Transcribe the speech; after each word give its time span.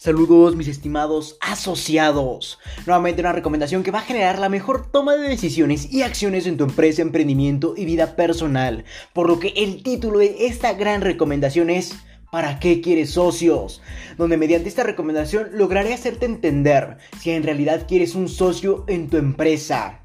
Saludos 0.00 0.54
mis 0.54 0.68
estimados 0.68 1.38
asociados. 1.40 2.60
Nuevamente 2.86 3.20
una 3.20 3.32
recomendación 3.32 3.82
que 3.82 3.90
va 3.90 3.98
a 3.98 4.02
generar 4.02 4.38
la 4.38 4.48
mejor 4.48 4.92
toma 4.92 5.16
de 5.16 5.28
decisiones 5.28 5.92
y 5.92 6.02
acciones 6.02 6.46
en 6.46 6.56
tu 6.56 6.62
empresa, 6.62 7.02
emprendimiento 7.02 7.74
y 7.76 7.84
vida 7.84 8.14
personal. 8.14 8.84
Por 9.12 9.26
lo 9.26 9.40
que 9.40 9.48
el 9.56 9.82
título 9.82 10.20
de 10.20 10.46
esta 10.46 10.74
gran 10.74 11.00
recomendación 11.00 11.68
es 11.68 11.96
¿Para 12.30 12.60
qué 12.60 12.80
quieres 12.80 13.10
socios? 13.10 13.82
Donde 14.16 14.36
mediante 14.36 14.68
esta 14.68 14.84
recomendación 14.84 15.48
lograré 15.54 15.92
hacerte 15.92 16.26
entender 16.26 16.98
si 17.18 17.32
en 17.32 17.42
realidad 17.42 17.86
quieres 17.88 18.14
un 18.14 18.28
socio 18.28 18.84
en 18.86 19.10
tu 19.10 19.16
empresa. 19.16 20.04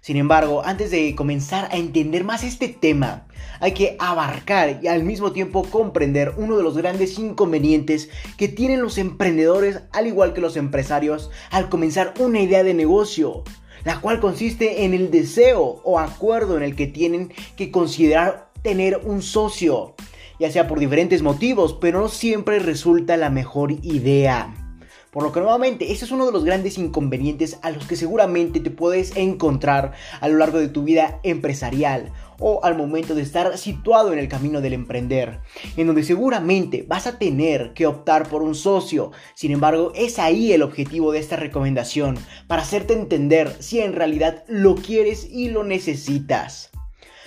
Sin 0.00 0.16
embargo, 0.16 0.64
antes 0.64 0.90
de 0.90 1.14
comenzar 1.14 1.68
a 1.72 1.76
entender 1.76 2.24
más 2.24 2.42
este 2.42 2.68
tema, 2.68 3.25
hay 3.60 3.72
que 3.72 3.96
abarcar 3.98 4.80
y 4.82 4.88
al 4.88 5.02
mismo 5.02 5.32
tiempo 5.32 5.64
comprender 5.64 6.34
uno 6.36 6.56
de 6.56 6.62
los 6.62 6.76
grandes 6.76 7.18
inconvenientes 7.18 8.08
que 8.36 8.48
tienen 8.48 8.82
los 8.82 8.98
emprendedores, 8.98 9.80
al 9.92 10.06
igual 10.06 10.34
que 10.34 10.40
los 10.40 10.56
empresarios, 10.56 11.30
al 11.50 11.68
comenzar 11.68 12.14
una 12.18 12.40
idea 12.40 12.62
de 12.62 12.74
negocio, 12.74 13.42
la 13.84 14.00
cual 14.00 14.20
consiste 14.20 14.84
en 14.84 14.94
el 14.94 15.10
deseo 15.10 15.80
o 15.84 15.98
acuerdo 15.98 16.56
en 16.56 16.62
el 16.62 16.76
que 16.76 16.86
tienen 16.86 17.32
que 17.56 17.70
considerar 17.70 18.50
tener 18.62 19.00
un 19.04 19.22
socio, 19.22 19.94
ya 20.40 20.50
sea 20.50 20.66
por 20.66 20.80
diferentes 20.80 21.22
motivos, 21.22 21.76
pero 21.80 22.00
no 22.00 22.08
siempre 22.08 22.58
resulta 22.58 23.16
la 23.16 23.30
mejor 23.30 23.72
idea. 23.82 24.65
Por 25.16 25.22
lo 25.22 25.32
que 25.32 25.40
nuevamente, 25.40 25.92
ese 25.92 26.04
es 26.04 26.10
uno 26.10 26.26
de 26.26 26.32
los 26.32 26.44
grandes 26.44 26.76
inconvenientes 26.76 27.58
a 27.62 27.70
los 27.70 27.86
que 27.86 27.96
seguramente 27.96 28.60
te 28.60 28.68
puedes 28.68 29.16
encontrar 29.16 29.92
a 30.20 30.28
lo 30.28 30.36
largo 30.36 30.58
de 30.58 30.68
tu 30.68 30.82
vida 30.84 31.20
empresarial 31.22 32.12
o 32.38 32.62
al 32.62 32.76
momento 32.76 33.14
de 33.14 33.22
estar 33.22 33.56
situado 33.56 34.12
en 34.12 34.18
el 34.18 34.28
camino 34.28 34.60
del 34.60 34.74
emprender, 34.74 35.40
en 35.78 35.86
donde 35.86 36.02
seguramente 36.02 36.84
vas 36.86 37.06
a 37.06 37.18
tener 37.18 37.72
que 37.72 37.86
optar 37.86 38.28
por 38.28 38.42
un 38.42 38.54
socio. 38.54 39.10
Sin 39.32 39.52
embargo, 39.52 39.90
es 39.94 40.18
ahí 40.18 40.52
el 40.52 40.60
objetivo 40.60 41.12
de 41.12 41.20
esta 41.20 41.36
recomendación, 41.36 42.18
para 42.46 42.60
hacerte 42.60 42.92
entender 42.92 43.56
si 43.58 43.80
en 43.80 43.94
realidad 43.94 44.44
lo 44.48 44.74
quieres 44.74 45.26
y 45.32 45.48
lo 45.48 45.64
necesitas. 45.64 46.70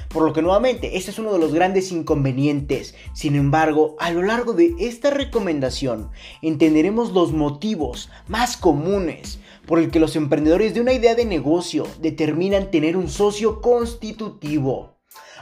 Por 0.10 0.24
lo 0.24 0.34
que 0.34 0.42
nuevamente, 0.42 0.98
este 0.98 1.12
es 1.12 1.20
uno 1.20 1.32
de 1.32 1.38
los 1.38 1.54
grandes 1.54 1.92
inconvenientes. 1.92 2.96
Sin 3.14 3.36
embargo, 3.36 3.96
a 4.00 4.10
lo 4.10 4.24
largo 4.24 4.54
de 4.54 4.74
esta 4.80 5.12
recomendación, 5.12 6.10
entenderemos 6.42 7.12
los 7.12 7.32
motivos 7.32 8.10
más 8.28 8.58
comunes 8.58 9.40
por 9.68 9.78
el 9.78 9.92
que 9.92 10.00
los 10.00 10.16
emprendedores 10.16 10.74
de 10.74 10.82
una 10.82 10.94
idea 10.94 11.14
de 11.14 11.26
negocio 11.26 11.86
determinan 12.02 12.72
tener 12.72 12.98
un 12.98 13.08
socio 13.08 13.62
constitutivo 13.62 14.96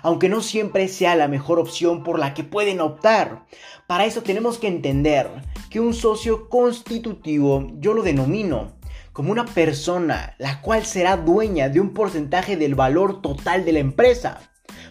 aunque 0.03 0.29
no 0.29 0.41
siempre 0.41 0.87
sea 0.87 1.15
la 1.15 1.27
mejor 1.27 1.57
opción 1.57 2.03
por 2.03 2.19
la 2.19 2.35
que 2.35 2.43
pueden 2.43 2.81
optar. 2.81 3.47
Para 3.87 4.05
eso 4.05 4.21
tenemos 4.21 4.59
que 4.59 4.67
entender 4.67 5.27
que 5.71 5.79
un 5.79 5.95
socio 5.95 6.49
constitutivo 6.49 7.67
yo 7.79 7.95
lo 7.95 8.03
denomino 8.03 8.77
como 9.11 9.31
una 9.31 9.45
persona 9.45 10.35
la 10.37 10.61
cual 10.61 10.85
será 10.85 11.17
dueña 11.17 11.69
de 11.69 11.79
un 11.79 11.95
porcentaje 11.95 12.57
del 12.57 12.75
valor 12.75 13.23
total 13.23 13.65
de 13.65 13.73
la 13.73 13.79
empresa 13.79 14.39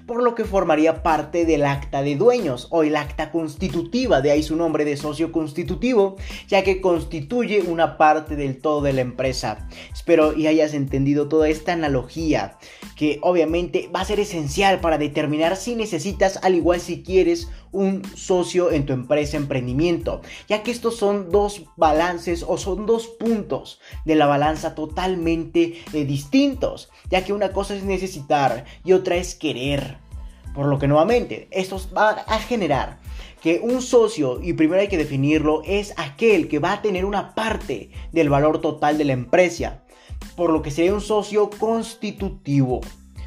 por 0.06 0.22
lo 0.22 0.34
que 0.34 0.44
formaría 0.44 1.02
parte 1.02 1.44
del 1.44 1.64
acta 1.64 2.02
de 2.02 2.16
dueños 2.16 2.68
o 2.70 2.82
el 2.82 2.96
acta 2.96 3.30
constitutiva, 3.30 4.20
de 4.20 4.30
ahí 4.30 4.42
su 4.42 4.56
nombre 4.56 4.84
de 4.84 4.96
socio 4.96 5.32
constitutivo, 5.32 6.16
ya 6.48 6.62
que 6.62 6.80
constituye 6.80 7.62
una 7.62 7.96
parte 7.96 8.36
del 8.36 8.58
todo 8.58 8.82
de 8.82 8.92
la 8.92 9.00
empresa. 9.00 9.68
Espero 9.92 10.36
y 10.36 10.46
hayas 10.46 10.74
entendido 10.74 11.28
toda 11.28 11.48
esta 11.48 11.72
analogía, 11.72 12.58
que 12.96 13.18
obviamente 13.22 13.90
va 13.94 14.00
a 14.00 14.04
ser 14.04 14.20
esencial 14.20 14.80
para 14.80 14.98
determinar 14.98 15.56
si 15.56 15.74
necesitas, 15.74 16.38
al 16.42 16.54
igual 16.54 16.80
si 16.80 17.02
quieres, 17.02 17.48
un 17.72 18.02
socio 18.16 18.70
en 18.70 18.86
tu 18.86 18.94
empresa 18.94 19.36
emprendimiento, 19.36 20.22
ya 20.48 20.62
que 20.62 20.70
estos 20.70 20.96
son 20.96 21.30
dos 21.30 21.64
balances 21.76 22.44
o 22.46 22.56
son 22.56 22.86
dos 22.86 23.06
puntos 23.06 23.80
de 24.04 24.14
la 24.14 24.26
balanza 24.26 24.74
totalmente 24.74 25.74
eh, 25.92 26.04
distintos, 26.04 26.90
ya 27.10 27.24
que 27.24 27.32
una 27.32 27.52
cosa 27.52 27.74
es 27.74 27.84
necesitar 27.84 28.64
y 28.84 28.92
otra 28.92 29.16
es 29.16 29.34
querer. 29.34 29.75
Por 30.54 30.66
lo 30.66 30.78
que 30.78 30.88
nuevamente, 30.88 31.48
esto 31.50 31.80
va 31.94 32.10
a 32.10 32.38
generar 32.38 32.98
que 33.42 33.60
un 33.62 33.82
socio, 33.82 34.40
y 34.42 34.54
primero 34.54 34.80
hay 34.80 34.88
que 34.88 34.98
definirlo, 34.98 35.62
es 35.64 35.92
aquel 35.96 36.48
que 36.48 36.58
va 36.58 36.72
a 36.72 36.82
tener 36.82 37.04
una 37.04 37.34
parte 37.34 37.90
del 38.12 38.30
valor 38.30 38.60
total 38.60 38.98
de 38.98 39.04
la 39.04 39.12
empresa, 39.12 39.84
por 40.34 40.50
lo 40.50 40.62
que 40.62 40.70
sería 40.70 40.94
un 40.94 41.00
socio 41.00 41.50
constitutivo. 41.50 42.80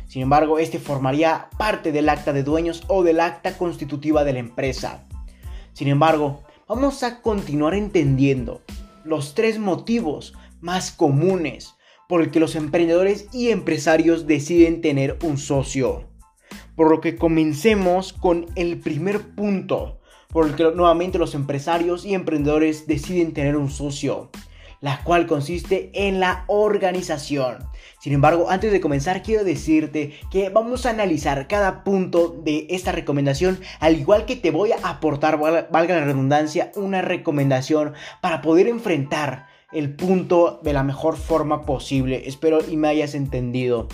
Sin 0.08 0.24
embargo, 0.24 0.58
este 0.58 0.80
formaría 0.80 1.50
parte 1.58 1.92
del 1.92 2.10
acta 2.10 2.34
de 2.34 2.44
dueños 2.44 2.84
o 2.88 3.04
del 3.04 3.20
acta 3.20 3.58
constitutiva 3.58 4.24
de 4.24 4.34
la 4.34 4.40
empresa. 4.40 5.06
Sin 5.74 5.88
embargo, 5.88 6.42
vamos 6.68 7.04
a 7.04 7.22
continuar 7.22 7.76
entendiendo 7.76 8.62
los 9.04 9.36
tres 9.36 9.60
motivos 9.60 10.34
más 10.62 10.92
comunes 10.92 11.76
por 12.08 12.22
el 12.22 12.32
que 12.32 12.40
los 12.40 12.56
emprendedores 12.56 13.28
y 13.32 13.52
empresarios 13.52 14.26
deciden 14.26 14.82
tener 14.82 15.20
un 15.22 15.38
socio. 15.38 16.09
Por 16.80 16.92
lo 16.92 17.02
que 17.02 17.18
comencemos 17.18 18.14
con 18.14 18.46
el 18.56 18.80
primer 18.80 19.36
punto 19.36 20.00
por 20.30 20.48
el 20.48 20.56
que 20.56 20.64
nuevamente 20.64 21.20
los 21.20 21.36
empresarios 21.36 22.06
y 22.06 22.14
emprendedores 22.14 22.88
deciden 22.88 23.34
tener 23.34 23.58
un 23.58 23.70
socio 23.70 24.30
la 24.80 25.04
cual 25.04 25.28
consiste 25.28 25.92
en 25.94 26.22
la 26.22 26.46
organización. 26.48 27.58
Sin 28.00 28.14
embargo, 28.14 28.50
antes 28.50 28.72
de 28.72 28.80
comenzar 28.80 29.24
quiero 29.24 29.44
decirte 29.44 30.14
que 30.32 30.48
vamos 30.48 30.86
a 30.86 30.92
analizar 30.92 31.50
cada 31.50 31.84
punto 31.84 32.30
de 32.46 32.66
esta 32.70 32.94
recomendación, 32.94 33.60
al 33.82 33.98
igual 33.98 34.26
que 34.26 34.38
te 34.38 34.52
voy 34.52 34.72
a 34.72 34.78
aportar, 34.88 35.38
valga 35.38 35.96
la 36.00 36.06
redundancia, 36.06 36.72
una 36.78 37.02
recomendación 37.02 37.92
para 38.22 38.42
poder 38.42 38.70
enfrentar 38.70 39.48
el 39.74 39.94
punto 39.94 40.62
de 40.64 40.72
la 40.72 40.84
mejor 40.84 41.18
forma 41.18 41.66
posible. 41.66 42.24
Espero 42.26 42.60
y 42.66 42.78
me 42.78 42.88
hayas 42.88 43.16
entendido. 43.16 43.90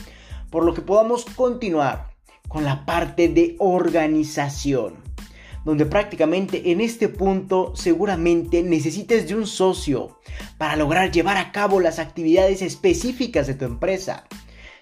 Por 0.52 0.64
lo 0.66 0.76
que 0.76 0.82
podamos 0.82 1.26
continuar 1.26 2.15
con 2.48 2.64
la 2.64 2.86
parte 2.86 3.28
de 3.28 3.56
organización 3.60 5.06
donde 5.66 5.88
prácticamente 5.88 6.72
en 6.72 6.80
este 6.80 7.10
punto 7.10 7.74
seguramente 7.76 8.62
necesites 8.62 9.28
de 9.28 9.36
un 9.36 9.48
socio 9.48 10.20
para 10.60 10.76
lograr 10.76 11.12
llevar 11.12 11.38
a 11.38 11.52
cabo 11.52 11.82
las 11.82 11.98
actividades 11.98 12.62
específicas 12.62 13.48
de 13.48 13.56
tu 13.56 13.66
empresa, 13.66 14.26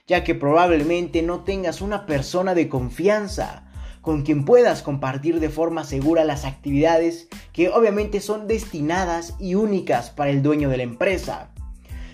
ya 0.07 0.25
que 0.25 0.35
probablemente 0.35 1.21
no 1.21 1.39
tengas 1.45 1.81
una 1.81 2.05
persona 2.05 2.53
de 2.53 2.67
confianza 2.67 3.71
con 4.01 4.23
quien 4.23 4.43
puedas 4.43 4.81
compartir 4.81 5.39
de 5.39 5.49
forma 5.49 5.85
segura 5.85 6.25
las 6.25 6.43
actividades 6.43 7.29
que 7.53 7.69
obviamente 7.69 8.19
son 8.19 8.47
destinadas 8.47 9.35
y 9.39 9.55
únicas 9.55 10.09
para 10.09 10.31
el 10.31 10.43
dueño 10.43 10.67
de 10.67 10.75
la 10.75 10.83
empresa. 10.83 11.51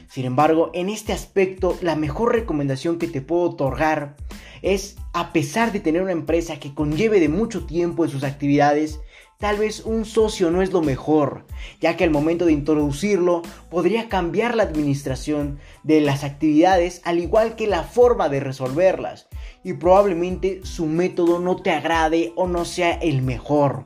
Sin 0.08 0.26
embargo, 0.26 0.70
en 0.76 0.90
este 0.90 1.14
aspecto, 1.14 1.76
la 1.82 1.96
mejor 1.96 2.34
recomendación 2.34 3.00
que 3.00 3.08
te 3.08 3.22
puedo 3.22 3.42
otorgar 3.42 4.16
es, 4.62 4.98
a 5.14 5.34
pesar 5.34 5.72
de 5.72 5.80
tener 5.80 6.02
una 6.02 6.12
empresa 6.12 6.60
que 6.60 6.74
conlleve 6.74 7.20
de 7.20 7.30
mucho 7.30 7.66
tiempo 7.66 8.06
en 8.06 8.12
sus 8.12 8.24
actividades, 8.24 9.00
Tal 9.40 9.58
vez 9.58 9.86
un 9.86 10.04
socio 10.04 10.52
no 10.52 10.62
es 10.62 10.74
lo 10.74 10.82
mejor, 10.82 11.46
ya 11.80 11.96
que 11.96 12.04
al 12.04 12.10
momento 12.10 12.44
de 12.44 12.52
introducirlo 12.52 13.42
podría 13.70 14.10
cambiar 14.10 14.54
la 14.54 14.64
administración 14.64 15.60
de 15.84 16.02
las 16.02 16.26
actividades 16.26 17.02
al 17.06 17.20
igual 17.20 17.56
que 17.56 17.66
la 17.66 17.84
forma 17.84 18.28
de 18.28 18.42
resolverlas 18.42 19.30
y 19.64 19.72
probablemente 19.72 20.60
su 20.66 20.88
método 20.88 21.40
no 21.40 21.56
te 21.56 21.72
agrade 21.72 22.34
o 22.36 22.48
no 22.48 22.66
sea 22.66 22.92
el 22.92 23.22
mejor. 23.22 23.86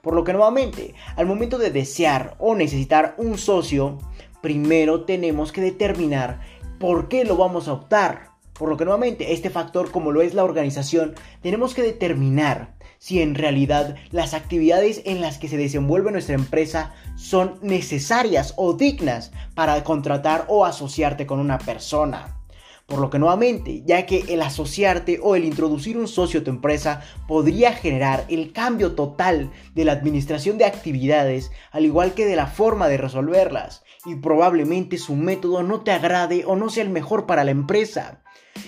Por 0.00 0.14
lo 0.14 0.22
que 0.22 0.32
nuevamente, 0.32 0.94
al 1.16 1.26
momento 1.26 1.58
de 1.58 1.72
desear 1.72 2.36
o 2.38 2.54
necesitar 2.54 3.16
un 3.18 3.36
socio, 3.36 3.98
primero 4.42 5.04
tenemos 5.06 5.50
que 5.50 5.60
determinar 5.60 6.38
por 6.78 7.08
qué 7.08 7.24
lo 7.24 7.36
vamos 7.36 7.66
a 7.66 7.72
optar. 7.72 8.33
Por 8.58 8.68
lo 8.68 8.76
que 8.76 8.84
nuevamente 8.84 9.32
este 9.32 9.50
factor 9.50 9.90
como 9.90 10.12
lo 10.12 10.22
es 10.22 10.32
la 10.32 10.44
organización, 10.44 11.14
tenemos 11.42 11.74
que 11.74 11.82
determinar 11.82 12.76
si 12.98 13.20
en 13.20 13.34
realidad 13.34 13.96
las 14.12 14.32
actividades 14.32 15.02
en 15.04 15.20
las 15.20 15.38
que 15.38 15.48
se 15.48 15.56
desenvuelve 15.56 16.12
nuestra 16.12 16.36
empresa 16.36 16.94
son 17.16 17.58
necesarias 17.62 18.54
o 18.56 18.74
dignas 18.74 19.32
para 19.54 19.82
contratar 19.82 20.46
o 20.48 20.64
asociarte 20.64 21.26
con 21.26 21.40
una 21.40 21.58
persona. 21.58 22.40
Por 22.86 22.98
lo 22.98 23.08
que 23.08 23.18
nuevamente, 23.18 23.82
ya 23.86 24.04
que 24.04 24.24
el 24.28 24.42
asociarte 24.42 25.18
o 25.22 25.36
el 25.36 25.44
introducir 25.44 25.96
un 25.96 26.06
socio 26.06 26.40
a 26.40 26.44
tu 26.44 26.50
empresa 26.50 27.00
podría 27.26 27.72
generar 27.72 28.26
el 28.28 28.52
cambio 28.52 28.92
total 28.92 29.50
de 29.74 29.86
la 29.86 29.92
administración 29.92 30.58
de 30.58 30.66
actividades, 30.66 31.50
al 31.72 31.86
igual 31.86 32.12
que 32.12 32.26
de 32.26 32.36
la 32.36 32.46
forma 32.46 32.88
de 32.88 32.98
resolverlas, 32.98 33.82
y 34.04 34.16
probablemente 34.16 34.98
su 34.98 35.16
método 35.16 35.62
no 35.62 35.80
te 35.80 35.92
agrade 35.92 36.44
o 36.46 36.56
no 36.56 36.68
sea 36.68 36.84
el 36.84 36.90
mejor 36.90 37.24
para 37.24 37.44
la 37.44 37.52
empresa. 37.52 38.20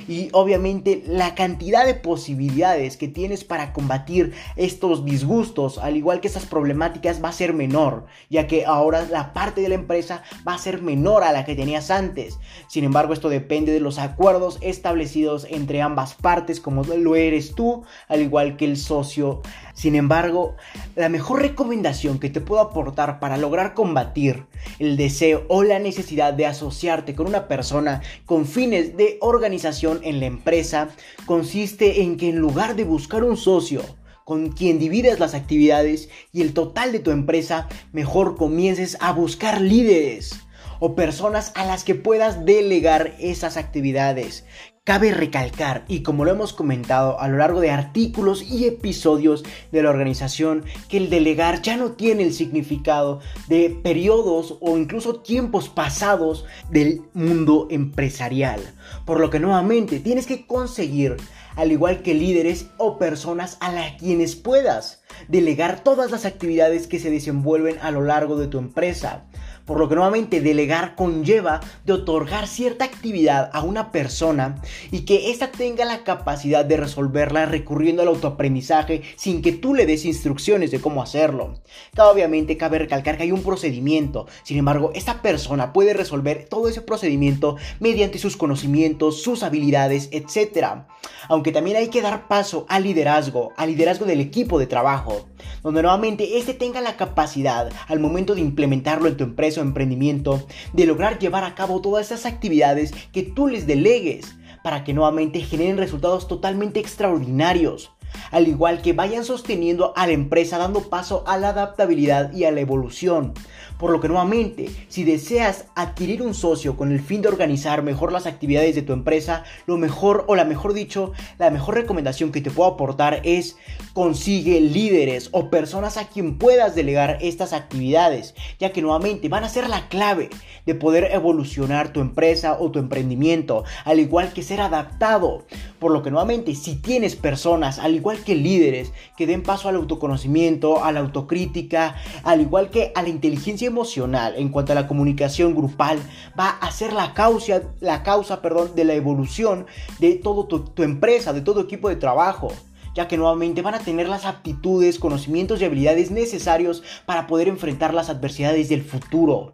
Y 0.08 0.28
obviamente 0.32 1.02
la 1.06 1.34
cantidad 1.34 1.84
de 1.84 1.94
posibilidades 1.94 2.96
que 2.96 3.08
tienes 3.08 3.44
para 3.44 3.72
combatir 3.72 4.32
estos 4.56 5.04
disgustos, 5.04 5.78
al 5.78 5.96
igual 5.96 6.20
que 6.20 6.28
estas 6.28 6.46
problemáticas, 6.46 7.22
va 7.22 7.30
a 7.30 7.32
ser 7.32 7.52
menor, 7.52 8.06
ya 8.30 8.46
que 8.46 8.66
ahora 8.66 9.06
la 9.10 9.32
parte 9.32 9.60
de 9.60 9.68
la 9.68 9.74
empresa 9.74 10.22
va 10.46 10.54
a 10.54 10.58
ser 10.58 10.82
menor 10.82 11.24
a 11.24 11.32
la 11.32 11.44
que 11.44 11.54
tenías 11.54 11.90
antes. 11.90 12.38
Sin 12.68 12.84
embargo, 12.84 13.12
esto 13.12 13.28
depende 13.28 13.72
de 13.72 13.80
los 13.80 13.98
acuerdos 13.98 14.58
establecidos 14.60 15.46
entre 15.50 15.82
ambas 15.82 16.14
partes, 16.14 16.60
como 16.60 16.84
lo 16.84 17.16
eres 17.16 17.54
tú, 17.54 17.84
al 18.08 18.22
igual 18.22 18.56
que 18.56 18.64
el 18.64 18.76
socio. 18.76 19.42
Sin 19.76 19.94
embargo, 19.94 20.56
la 20.94 21.10
mejor 21.10 21.42
recomendación 21.42 22.18
que 22.18 22.30
te 22.30 22.40
puedo 22.40 22.62
aportar 22.62 23.20
para 23.20 23.36
lograr 23.36 23.74
combatir 23.74 24.46
el 24.78 24.96
deseo 24.96 25.44
o 25.48 25.62
la 25.62 25.78
necesidad 25.78 26.32
de 26.32 26.46
asociarte 26.46 27.14
con 27.14 27.26
una 27.26 27.46
persona 27.46 28.00
con 28.24 28.46
fines 28.46 28.96
de 28.96 29.18
organización 29.20 30.00
en 30.02 30.18
la 30.18 30.26
empresa 30.26 30.88
consiste 31.26 32.00
en 32.00 32.16
que 32.16 32.30
en 32.30 32.38
lugar 32.38 32.74
de 32.74 32.84
buscar 32.84 33.22
un 33.22 33.36
socio 33.36 33.82
con 34.24 34.50
quien 34.50 34.78
divides 34.78 35.20
las 35.20 35.34
actividades 35.34 36.08
y 36.32 36.40
el 36.40 36.54
total 36.54 36.90
de 36.90 36.98
tu 37.00 37.10
empresa, 37.10 37.68
mejor 37.92 38.36
comiences 38.36 38.96
a 39.00 39.12
buscar 39.12 39.60
líderes 39.60 40.40
o 40.80 40.96
personas 40.96 41.52
a 41.54 41.66
las 41.66 41.84
que 41.84 41.94
puedas 41.94 42.46
delegar 42.46 43.14
esas 43.20 43.58
actividades. 43.58 44.46
Cabe 44.86 45.10
recalcar, 45.10 45.84
y 45.88 46.04
como 46.04 46.24
lo 46.24 46.30
hemos 46.30 46.52
comentado 46.52 47.18
a 47.18 47.26
lo 47.26 47.38
largo 47.38 47.60
de 47.60 47.72
artículos 47.72 48.44
y 48.48 48.66
episodios 48.66 49.42
de 49.72 49.82
la 49.82 49.90
organización, 49.90 50.64
que 50.88 50.98
el 50.98 51.10
delegar 51.10 51.60
ya 51.60 51.76
no 51.76 51.94
tiene 51.94 52.22
el 52.22 52.32
significado 52.32 53.18
de 53.48 53.70
periodos 53.82 54.58
o 54.60 54.78
incluso 54.78 55.16
tiempos 55.16 55.68
pasados 55.68 56.44
del 56.70 57.02
mundo 57.14 57.66
empresarial. 57.68 58.60
Por 59.04 59.18
lo 59.18 59.28
que 59.28 59.40
nuevamente 59.40 59.98
tienes 59.98 60.28
que 60.28 60.46
conseguir, 60.46 61.16
al 61.56 61.72
igual 61.72 62.02
que 62.02 62.14
líderes 62.14 62.66
o 62.76 62.96
personas 62.96 63.56
a 63.58 63.72
las 63.72 63.94
quienes 63.94 64.36
puedas 64.36 65.02
delegar 65.26 65.82
todas 65.82 66.12
las 66.12 66.24
actividades 66.24 66.86
que 66.86 67.00
se 67.00 67.10
desenvuelven 67.10 67.80
a 67.82 67.90
lo 67.90 68.02
largo 68.02 68.38
de 68.38 68.46
tu 68.46 68.58
empresa 68.58 69.24
por 69.66 69.78
lo 69.78 69.88
que 69.88 69.96
nuevamente 69.96 70.40
delegar 70.40 70.94
conlleva 70.94 71.60
de 71.84 71.92
otorgar 71.92 72.46
cierta 72.46 72.84
actividad 72.84 73.50
a 73.52 73.62
una 73.62 73.92
persona 73.92 74.62
y 74.90 75.00
que 75.00 75.30
ésta 75.30 75.50
tenga 75.50 75.84
la 75.84 76.04
capacidad 76.04 76.64
de 76.64 76.76
resolverla 76.76 77.46
recurriendo 77.46 78.02
al 78.02 78.08
autoaprendizaje 78.08 79.02
sin 79.16 79.42
que 79.42 79.52
tú 79.52 79.74
le 79.74 79.84
des 79.84 80.04
instrucciones 80.04 80.70
de 80.70 80.80
cómo 80.80 81.02
hacerlo. 81.02 81.54
Obviamente 81.98 82.56
cabe 82.56 82.78
recalcar 82.78 83.16
que 83.16 83.24
hay 83.24 83.32
un 83.32 83.42
procedimiento, 83.42 84.26
sin 84.44 84.58
embargo 84.58 84.92
esta 84.94 85.20
persona 85.20 85.72
puede 85.72 85.92
resolver 85.92 86.46
todo 86.48 86.68
ese 86.68 86.80
procedimiento 86.80 87.56
mediante 87.80 88.18
sus 88.18 88.36
conocimientos, 88.36 89.22
sus 89.22 89.42
habilidades, 89.42 90.08
etc. 90.12 90.84
Aunque 91.28 91.52
también 91.52 91.76
hay 91.76 91.88
que 91.88 92.02
dar 92.02 92.28
paso 92.28 92.66
al 92.68 92.84
liderazgo, 92.84 93.52
al 93.56 93.70
liderazgo 93.70 94.06
del 94.06 94.20
equipo 94.20 94.58
de 94.58 94.66
trabajo, 94.66 95.26
donde 95.62 95.82
nuevamente 95.82 96.38
este 96.38 96.54
tenga 96.54 96.80
la 96.80 96.96
capacidad 96.96 97.70
al 97.88 97.98
momento 97.98 98.34
de 98.34 98.40
implementarlo 98.40 99.08
en 99.08 99.16
tu 99.16 99.24
empresa 99.24 99.55
emprendimiento 99.60 100.46
de 100.72 100.86
lograr 100.86 101.18
llevar 101.18 101.44
a 101.44 101.54
cabo 101.54 101.80
todas 101.80 102.06
esas 102.06 102.26
actividades 102.26 102.92
que 103.12 103.22
tú 103.22 103.48
les 103.48 103.66
delegues 103.66 104.36
para 104.62 104.84
que 104.84 104.92
nuevamente 104.92 105.40
generen 105.40 105.78
resultados 105.78 106.28
totalmente 106.28 106.80
extraordinarios 106.80 107.90
al 108.30 108.48
igual 108.48 108.82
que 108.82 108.92
vayan 108.92 109.24
sosteniendo 109.24 109.92
a 109.96 110.06
la 110.06 110.12
empresa 110.12 110.58
dando 110.58 110.88
paso 110.88 111.24
a 111.26 111.38
la 111.38 111.50
adaptabilidad 111.50 112.32
y 112.32 112.44
a 112.44 112.50
la 112.50 112.60
evolución. 112.60 113.34
Por 113.78 113.90
lo 113.90 114.00
que 114.00 114.08
nuevamente, 114.08 114.70
si 114.88 115.04
deseas 115.04 115.66
adquirir 115.74 116.22
un 116.22 116.32
socio 116.32 116.76
con 116.76 116.92
el 116.92 117.00
fin 117.00 117.20
de 117.20 117.28
organizar 117.28 117.82
mejor 117.82 118.10
las 118.10 118.26
actividades 118.26 118.74
de 118.74 118.82
tu 118.82 118.92
empresa, 118.94 119.44
lo 119.66 119.76
mejor 119.76 120.24
o 120.28 120.34
la 120.34 120.44
mejor 120.44 120.72
dicho, 120.72 121.12
la 121.38 121.50
mejor 121.50 121.74
recomendación 121.74 122.32
que 122.32 122.40
te 122.40 122.50
puedo 122.50 122.70
aportar 122.70 123.20
es 123.24 123.56
consigue 123.92 124.60
líderes 124.60 125.28
o 125.32 125.50
personas 125.50 125.96
a 125.96 126.08
quien 126.08 126.38
puedas 126.38 126.74
delegar 126.74 127.18
estas 127.20 127.52
actividades, 127.52 128.34
ya 128.58 128.72
que 128.72 128.82
nuevamente 128.82 129.28
van 129.28 129.44
a 129.44 129.48
ser 129.48 129.68
la 129.68 129.88
clave 129.88 130.30
de 130.64 130.74
poder 130.74 131.12
evolucionar 131.12 131.92
tu 131.92 132.00
empresa 132.00 132.56
o 132.58 132.70
tu 132.70 132.78
emprendimiento, 132.78 133.64
al 133.84 134.00
igual 134.00 134.32
que 134.32 134.42
ser 134.42 134.60
adaptado. 134.60 135.44
Por 135.78 135.92
lo 135.92 136.02
que 136.02 136.10
nuevamente, 136.10 136.54
si 136.54 136.76
tienes 136.76 137.16
personas, 137.16 137.78
al 137.78 137.94
igual 137.94 138.18
que 138.24 138.34
líderes, 138.34 138.92
que 139.16 139.26
den 139.26 139.42
paso 139.42 139.68
al 139.68 139.76
autoconocimiento, 139.76 140.84
a 140.84 140.92
la 140.92 141.00
autocrítica, 141.00 141.96
al 142.22 142.40
igual 142.40 142.70
que 142.70 142.92
a 142.94 143.02
la 143.02 143.08
inteligencia 143.08 143.65
emocional 143.66 144.34
en 144.36 144.48
cuanto 144.48 144.72
a 144.72 144.74
la 144.74 144.88
comunicación 144.88 145.54
grupal, 145.54 145.98
va 146.38 146.50
a 146.50 146.70
ser 146.70 146.92
la 146.92 147.14
causa, 147.14 147.62
la 147.80 148.02
causa 148.02 148.40
perdón, 148.40 148.72
de 148.74 148.84
la 148.84 148.94
evolución 148.94 149.66
de 149.98 150.14
todo 150.14 150.46
tu, 150.46 150.60
tu 150.60 150.82
empresa, 150.82 151.32
de 151.32 151.40
todo 151.42 151.60
equipo 151.60 151.88
de 151.88 151.96
trabajo 151.96 152.52
ya 152.96 153.06
que 153.08 153.18
nuevamente 153.18 153.60
van 153.60 153.74
a 153.74 153.80
tener 153.80 154.08
las 154.08 154.24
aptitudes, 154.24 154.98
conocimientos 154.98 155.60
y 155.60 155.66
habilidades 155.66 156.10
necesarios 156.10 156.82
para 157.04 157.26
poder 157.26 157.46
enfrentar 157.46 157.92
las 157.92 158.08
adversidades 158.08 158.70
del 158.70 158.82
futuro. 158.82 159.52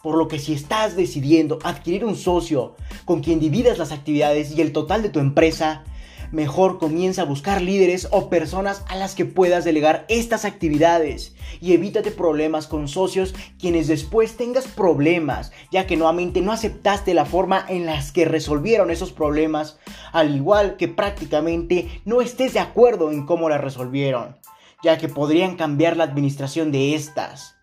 Por 0.00 0.16
lo 0.16 0.28
que 0.28 0.38
si 0.38 0.52
estás 0.52 0.94
decidiendo 0.94 1.58
adquirir 1.64 2.04
un 2.04 2.14
socio 2.14 2.76
con 3.04 3.20
quien 3.20 3.40
dividas 3.40 3.78
las 3.78 3.90
actividades 3.90 4.56
y 4.56 4.60
el 4.60 4.72
total 4.72 5.02
de 5.02 5.08
tu 5.08 5.18
empresa, 5.18 5.82
mejor 6.34 6.78
comienza 6.78 7.22
a 7.22 7.26
buscar 7.26 7.62
líderes 7.62 8.08
o 8.10 8.28
personas 8.28 8.84
a 8.88 8.96
las 8.96 9.14
que 9.14 9.24
puedas 9.24 9.64
delegar 9.64 10.04
estas 10.08 10.44
actividades. 10.44 11.34
Y 11.60 11.72
evítate 11.72 12.10
problemas 12.10 12.66
con 12.66 12.88
socios 12.88 13.34
quienes 13.58 13.86
después 13.86 14.36
tengas 14.36 14.66
problemas, 14.66 15.52
ya 15.70 15.86
que 15.86 15.96
nuevamente 15.96 16.42
no 16.42 16.52
aceptaste 16.52 17.14
la 17.14 17.24
forma 17.24 17.64
en 17.68 17.86
las 17.86 18.12
que 18.12 18.24
resolvieron 18.24 18.90
esos 18.90 19.12
problemas, 19.12 19.78
al 20.12 20.34
igual 20.34 20.76
que 20.76 20.88
prácticamente 20.88 22.02
no 22.04 22.20
estés 22.20 22.52
de 22.52 22.60
acuerdo 22.60 23.10
en 23.10 23.24
cómo 23.24 23.48
la 23.48 23.58
resolvieron, 23.58 24.36
ya 24.82 24.98
que 24.98 25.08
podrían 25.08 25.56
cambiar 25.56 25.96
la 25.96 26.04
administración 26.04 26.72
de 26.72 26.94
estas 26.94 27.53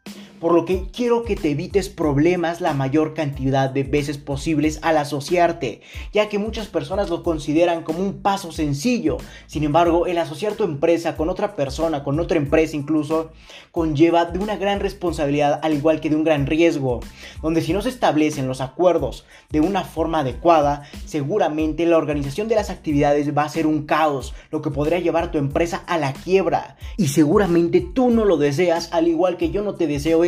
por 0.41 0.53
lo 0.55 0.65
que 0.65 0.87
quiero 0.91 1.23
que 1.23 1.35
te 1.35 1.51
evites 1.51 1.87
problemas 1.87 2.61
la 2.61 2.73
mayor 2.73 3.13
cantidad 3.13 3.69
de 3.69 3.83
veces 3.83 4.17
posibles 4.17 4.79
al 4.81 4.97
asociarte, 4.97 5.81
ya 6.11 6.29
que 6.29 6.39
muchas 6.39 6.67
personas 6.67 7.11
lo 7.11 7.21
consideran 7.21 7.83
como 7.83 7.99
un 7.99 8.23
paso 8.23 8.51
sencillo. 8.51 9.17
Sin 9.45 9.63
embargo, 9.63 10.07
el 10.07 10.17
asociar 10.17 10.53
tu 10.53 10.63
empresa 10.63 11.15
con 11.15 11.29
otra 11.29 11.55
persona, 11.55 12.03
con 12.03 12.19
otra 12.19 12.39
empresa 12.39 12.75
incluso, 12.75 13.31
conlleva 13.71 14.25
de 14.25 14.39
una 14.39 14.57
gran 14.57 14.79
responsabilidad 14.79 15.59
al 15.61 15.73
igual 15.73 16.01
que 16.01 16.09
de 16.09 16.15
un 16.15 16.23
gran 16.23 16.47
riesgo, 16.47 17.01
donde 17.43 17.61
si 17.61 17.71
no 17.71 17.83
se 17.83 17.89
establecen 17.89 18.47
los 18.47 18.61
acuerdos 18.61 19.25
de 19.51 19.61
una 19.61 19.83
forma 19.83 20.19
adecuada, 20.19 20.89
seguramente 21.05 21.85
la 21.85 21.97
organización 21.97 22.47
de 22.47 22.55
las 22.55 22.71
actividades 22.71 23.37
va 23.37 23.43
a 23.43 23.49
ser 23.49 23.67
un 23.67 23.85
caos, 23.85 24.33
lo 24.49 24.63
que 24.63 24.71
podría 24.71 24.99
llevar 24.99 25.29
tu 25.29 25.37
empresa 25.37 25.83
a 25.85 25.99
la 25.99 26.13
quiebra. 26.13 26.77
Y 26.97 27.09
seguramente 27.09 27.79
tú 27.93 28.09
no 28.09 28.25
lo 28.25 28.37
deseas, 28.37 28.91
al 28.91 29.07
igual 29.07 29.37
que 29.37 29.51
yo 29.51 29.61
no 29.61 29.75
te 29.75 29.85
deseo 29.85 30.23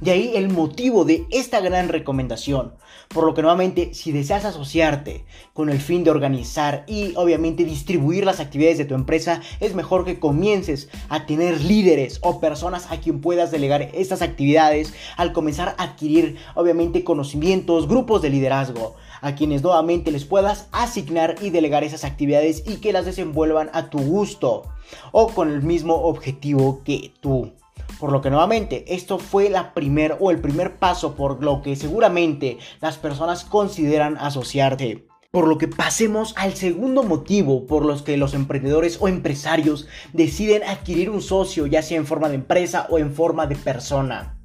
De 0.00 0.10
ahí 0.10 0.32
el 0.34 0.48
motivo 0.48 1.04
de 1.04 1.26
esta 1.30 1.60
gran 1.60 1.88
recomendación. 1.88 2.74
Por 3.08 3.24
lo 3.24 3.34
que 3.34 3.42
nuevamente, 3.42 3.92
si 3.94 4.12
deseas 4.12 4.44
asociarte 4.44 5.24
con 5.52 5.68
el 5.68 5.78
fin 5.78 6.04
de 6.04 6.10
organizar 6.10 6.84
y 6.86 7.14
obviamente 7.16 7.64
distribuir 7.64 8.24
las 8.24 8.40
actividades 8.40 8.78
de 8.78 8.84
tu 8.84 8.94
empresa, 8.94 9.40
es 9.60 9.74
mejor 9.74 10.04
que 10.04 10.18
comiences 10.18 10.88
a 11.08 11.26
tener 11.26 11.60
líderes 11.60 12.18
o 12.22 12.40
personas 12.40 12.90
a 12.90 13.00
quien 13.00 13.20
puedas 13.20 13.50
delegar 13.50 13.90
estas 13.94 14.22
actividades 14.22 14.94
al 15.16 15.32
comenzar 15.32 15.74
a 15.76 15.82
adquirir 15.82 16.36
obviamente 16.54 17.04
conocimientos, 17.04 17.88
grupos 17.88 18.22
de 18.22 18.30
liderazgo 18.30 18.96
a 19.24 19.34
quienes 19.34 19.62
nuevamente 19.62 20.12
les 20.12 20.26
puedas 20.26 20.68
asignar 20.70 21.36
y 21.40 21.48
delegar 21.48 21.82
esas 21.82 22.04
actividades 22.04 22.62
y 22.66 22.76
que 22.76 22.92
las 22.92 23.06
desenvuelvan 23.06 23.70
a 23.72 23.88
tu 23.88 23.98
gusto 23.98 24.64
o 25.12 25.28
con 25.28 25.50
el 25.50 25.62
mismo 25.62 25.94
objetivo 25.94 26.82
que 26.84 27.10
tú. 27.20 27.52
Por 27.98 28.12
lo 28.12 28.20
que 28.20 28.30
nuevamente, 28.30 28.84
esto 28.94 29.18
fue 29.18 29.48
la 29.48 29.74
primer 29.74 30.16
o 30.20 30.30
el 30.30 30.40
primer 30.40 30.76
paso 30.78 31.14
por 31.14 31.42
lo 31.42 31.62
que 31.62 31.76
seguramente 31.76 32.58
las 32.80 32.98
personas 32.98 33.44
consideran 33.44 34.16
asociarte. 34.18 35.06
Por 35.30 35.48
lo 35.48 35.58
que 35.58 35.68
pasemos 35.68 36.34
al 36.36 36.54
segundo 36.54 37.02
motivo 37.02 37.66
por 37.66 37.84
los 37.84 38.02
que 38.02 38.16
los 38.16 38.34
emprendedores 38.34 38.98
o 39.00 39.08
empresarios 39.08 39.88
deciden 40.12 40.62
adquirir 40.62 41.10
un 41.10 41.22
socio, 41.22 41.66
ya 41.66 41.82
sea 41.82 41.98
en 41.98 42.06
forma 42.06 42.28
de 42.28 42.36
empresa 42.36 42.86
o 42.90 42.98
en 42.98 43.12
forma 43.12 43.46
de 43.46 43.56
persona. 43.56 44.38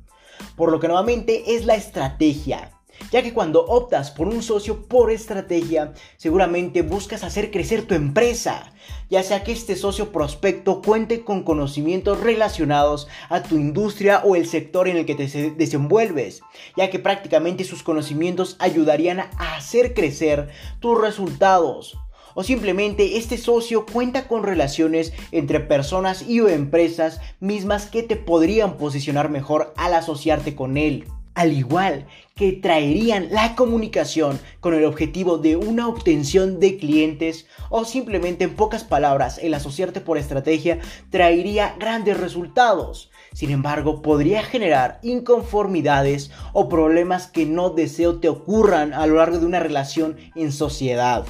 Por 0.55 0.71
lo 0.71 0.79
que 0.79 0.87
nuevamente 0.87 1.55
es 1.55 1.65
la 1.65 1.75
estrategia 1.75 2.78
ya 3.11 3.21
que 3.23 3.33
cuando 3.33 3.65
optas 3.65 4.11
por 4.11 4.27
un 4.27 4.41
socio 4.43 4.87
por 4.87 5.11
estrategia, 5.11 5.93
seguramente 6.17 6.81
buscas 6.81 7.23
hacer 7.23 7.51
crecer 7.51 7.83
tu 7.83 7.95
empresa, 7.95 8.73
ya 9.09 9.23
sea 9.23 9.43
que 9.43 9.51
este 9.51 9.75
socio 9.75 10.11
prospecto 10.11 10.81
cuente 10.81 11.23
con 11.23 11.43
conocimientos 11.43 12.19
relacionados 12.19 13.07
a 13.29 13.43
tu 13.43 13.55
industria 13.55 14.21
o 14.23 14.35
el 14.35 14.47
sector 14.47 14.87
en 14.87 14.97
el 14.97 15.05
que 15.05 15.15
te 15.15 15.27
desenvuelves, 15.51 16.41
ya 16.77 16.89
que 16.89 16.99
prácticamente 16.99 17.63
sus 17.63 17.83
conocimientos 17.83 18.55
ayudarían 18.59 19.19
a 19.19 19.55
hacer 19.55 19.93
crecer 19.93 20.49
tus 20.79 20.99
resultados. 20.99 21.97
O 22.35 22.43
simplemente 22.43 23.17
este 23.17 23.37
socio 23.37 23.85
cuenta 23.85 24.27
con 24.27 24.43
relaciones 24.43 25.13
entre 25.31 25.59
personas 25.59 26.21
y 26.21 26.39
o 26.41 26.47
empresas 26.47 27.19
mismas 27.39 27.87
que 27.87 28.03
te 28.03 28.15
podrían 28.15 28.77
posicionar 28.77 29.29
mejor 29.29 29.73
al 29.75 29.93
asociarte 29.93 30.55
con 30.55 30.77
él. 30.77 31.05
Al 31.39 31.53
igual 31.53 32.05
que 32.35 32.51
traerían 32.51 33.29
la 33.31 33.55
comunicación 33.55 34.41
con 34.59 34.73
el 34.73 34.83
objetivo 34.83 35.37
de 35.37 35.55
una 35.55 35.87
obtención 35.87 36.59
de 36.59 36.77
clientes 36.77 37.45
o 37.69 37.85
simplemente 37.85 38.43
en 38.43 38.57
pocas 38.57 38.83
palabras 38.83 39.39
el 39.41 39.53
asociarte 39.53 40.01
por 40.01 40.17
estrategia 40.17 40.79
traería 41.09 41.77
grandes 41.79 42.19
resultados. 42.19 43.09
Sin 43.31 43.51
embargo, 43.51 44.01
podría 44.01 44.43
generar 44.43 44.99
inconformidades 45.01 46.29
o 46.51 46.67
problemas 46.67 47.27
que 47.27 47.45
no 47.45 47.69
deseo 47.69 48.19
te 48.19 48.27
ocurran 48.27 48.93
a 48.93 49.07
lo 49.07 49.15
largo 49.15 49.39
de 49.39 49.45
una 49.45 49.61
relación 49.61 50.17
en 50.35 50.51
sociedad 50.51 51.25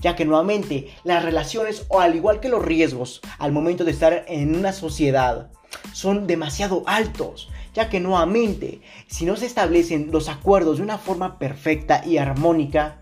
ya 0.00 0.16
que 0.16 0.24
nuevamente 0.24 0.88
las 1.04 1.22
relaciones 1.22 1.84
o 1.88 2.00
al 2.00 2.14
igual 2.14 2.40
que 2.40 2.48
los 2.48 2.64
riesgos 2.64 3.20
al 3.38 3.52
momento 3.52 3.84
de 3.84 3.90
estar 3.90 4.24
en 4.26 4.56
una 4.56 4.72
sociedad 4.72 5.50
son 5.92 6.26
demasiado 6.26 6.82
altos, 6.86 7.48
ya 7.74 7.88
que 7.88 8.00
nuevamente, 8.00 8.80
si 9.08 9.26
no 9.26 9.36
se 9.36 9.46
establecen 9.46 10.10
los 10.10 10.28
acuerdos 10.28 10.78
de 10.78 10.84
una 10.84 10.98
forma 10.98 11.38
perfecta 11.38 12.02
y 12.06 12.18
armónica, 12.18 12.98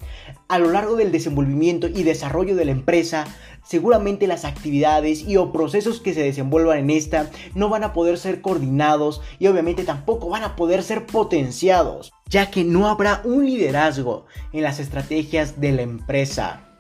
a 0.48 0.58
lo 0.58 0.70
largo 0.70 0.96
del 0.96 1.12
desenvolvimiento 1.12 1.86
y 1.86 2.02
desarrollo 2.02 2.56
de 2.56 2.64
la 2.64 2.72
empresa, 2.72 3.26
seguramente 3.64 4.26
las 4.26 4.44
actividades 4.44 5.22
y 5.26 5.36
o 5.36 5.52
procesos 5.52 6.00
que 6.00 6.14
se 6.14 6.22
desenvuelvan 6.22 6.78
en 6.78 6.90
esta 6.90 7.30
no 7.54 7.68
van 7.68 7.84
a 7.84 7.92
poder 7.92 8.18
ser 8.18 8.40
coordinados 8.40 9.22
y 9.38 9.46
obviamente 9.46 9.84
tampoco 9.84 10.28
van 10.28 10.42
a 10.42 10.56
poder 10.56 10.82
ser 10.82 11.06
potenciados, 11.06 12.12
ya 12.28 12.50
que 12.50 12.64
no 12.64 12.88
habrá 12.88 13.22
un 13.24 13.46
liderazgo 13.46 14.26
en 14.52 14.62
las 14.62 14.80
estrategias 14.80 15.60
de 15.60 15.72
la 15.72 15.82
empresa. 15.82 16.71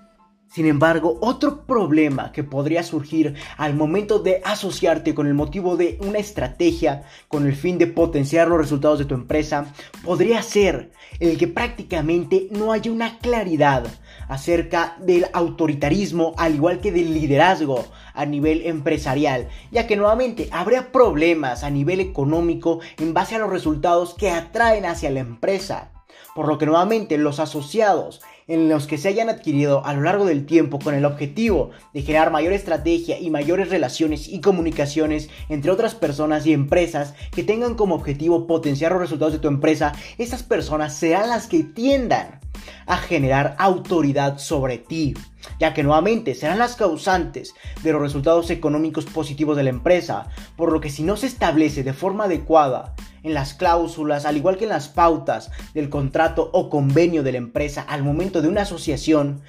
Sin 0.52 0.66
embargo, 0.66 1.16
otro 1.22 1.64
problema 1.64 2.30
que 2.30 2.44
podría 2.44 2.82
surgir 2.82 3.36
al 3.56 3.74
momento 3.74 4.18
de 4.18 4.42
asociarte 4.44 5.14
con 5.14 5.26
el 5.26 5.32
motivo 5.32 5.78
de 5.78 5.98
una 6.02 6.18
estrategia 6.18 7.04
con 7.28 7.46
el 7.46 7.56
fin 7.56 7.78
de 7.78 7.86
potenciar 7.86 8.48
los 8.48 8.58
resultados 8.58 8.98
de 8.98 9.06
tu 9.06 9.14
empresa 9.14 9.72
podría 10.04 10.42
ser 10.42 10.92
el 11.20 11.38
que 11.38 11.48
prácticamente 11.48 12.48
no 12.50 12.72
haya 12.72 12.92
una 12.92 13.18
claridad 13.18 13.86
acerca 14.28 14.98
del 15.00 15.24
autoritarismo 15.32 16.34
al 16.36 16.56
igual 16.56 16.80
que 16.80 16.92
del 16.92 17.14
liderazgo 17.14 17.86
a 18.12 18.26
nivel 18.26 18.66
empresarial, 18.66 19.48
ya 19.70 19.86
que 19.86 19.96
nuevamente 19.96 20.50
habría 20.52 20.92
problemas 20.92 21.64
a 21.64 21.70
nivel 21.70 21.98
económico 22.00 22.80
en 22.98 23.14
base 23.14 23.36
a 23.36 23.38
los 23.38 23.48
resultados 23.48 24.12
que 24.12 24.30
atraen 24.30 24.84
hacia 24.84 25.10
la 25.10 25.20
empresa. 25.20 25.92
Por 26.34 26.46
lo 26.48 26.58
que 26.58 26.66
nuevamente 26.66 27.16
los 27.16 27.40
asociados 27.40 28.20
en 28.48 28.68
los 28.68 28.86
que 28.86 28.98
se 28.98 29.08
hayan 29.08 29.28
adquirido 29.28 29.84
a 29.84 29.94
lo 29.94 30.02
largo 30.02 30.24
del 30.24 30.46
tiempo 30.46 30.78
con 30.78 30.94
el 30.94 31.04
objetivo 31.04 31.70
de 31.94 32.02
generar 32.02 32.30
mayor 32.30 32.52
estrategia 32.52 33.18
y 33.18 33.30
mayores 33.30 33.70
relaciones 33.70 34.28
y 34.28 34.40
comunicaciones 34.40 35.30
entre 35.48 35.70
otras 35.70 35.94
personas 35.94 36.46
y 36.46 36.52
empresas 36.52 37.14
que 37.30 37.44
tengan 37.44 37.74
como 37.74 37.94
objetivo 37.94 38.46
potenciar 38.46 38.92
los 38.92 39.00
resultados 39.00 39.32
de 39.32 39.38
tu 39.38 39.48
empresa, 39.48 39.92
estas 40.18 40.42
personas 40.42 40.94
serán 40.94 41.28
las 41.28 41.46
que 41.46 41.62
tiendan 41.62 42.40
a 42.86 42.96
generar 42.96 43.54
autoridad 43.58 44.38
sobre 44.38 44.78
ti, 44.78 45.14
ya 45.58 45.74
que 45.74 45.82
nuevamente 45.82 46.34
serán 46.34 46.58
las 46.58 46.76
causantes 46.76 47.54
de 47.82 47.92
los 47.92 48.02
resultados 48.02 48.50
económicos 48.50 49.04
positivos 49.06 49.56
de 49.56 49.64
la 49.64 49.70
empresa, 49.70 50.28
por 50.56 50.72
lo 50.72 50.80
que 50.80 50.90
si 50.90 51.02
no 51.02 51.16
se 51.16 51.26
establece 51.26 51.82
de 51.82 51.92
forma 51.92 52.24
adecuada 52.24 52.94
en 53.22 53.34
las 53.34 53.54
cláusulas, 53.54 54.24
al 54.24 54.36
igual 54.36 54.56
que 54.56 54.64
en 54.64 54.70
las 54.70 54.88
pautas 54.88 55.50
del 55.74 55.90
contrato 55.90 56.50
o 56.52 56.68
convenio 56.68 57.22
de 57.22 57.32
la 57.32 57.38
empresa 57.38 57.82
al 57.82 58.02
momento 58.02 58.42
de 58.42 58.48
una 58.48 58.62
asociación, 58.62 59.42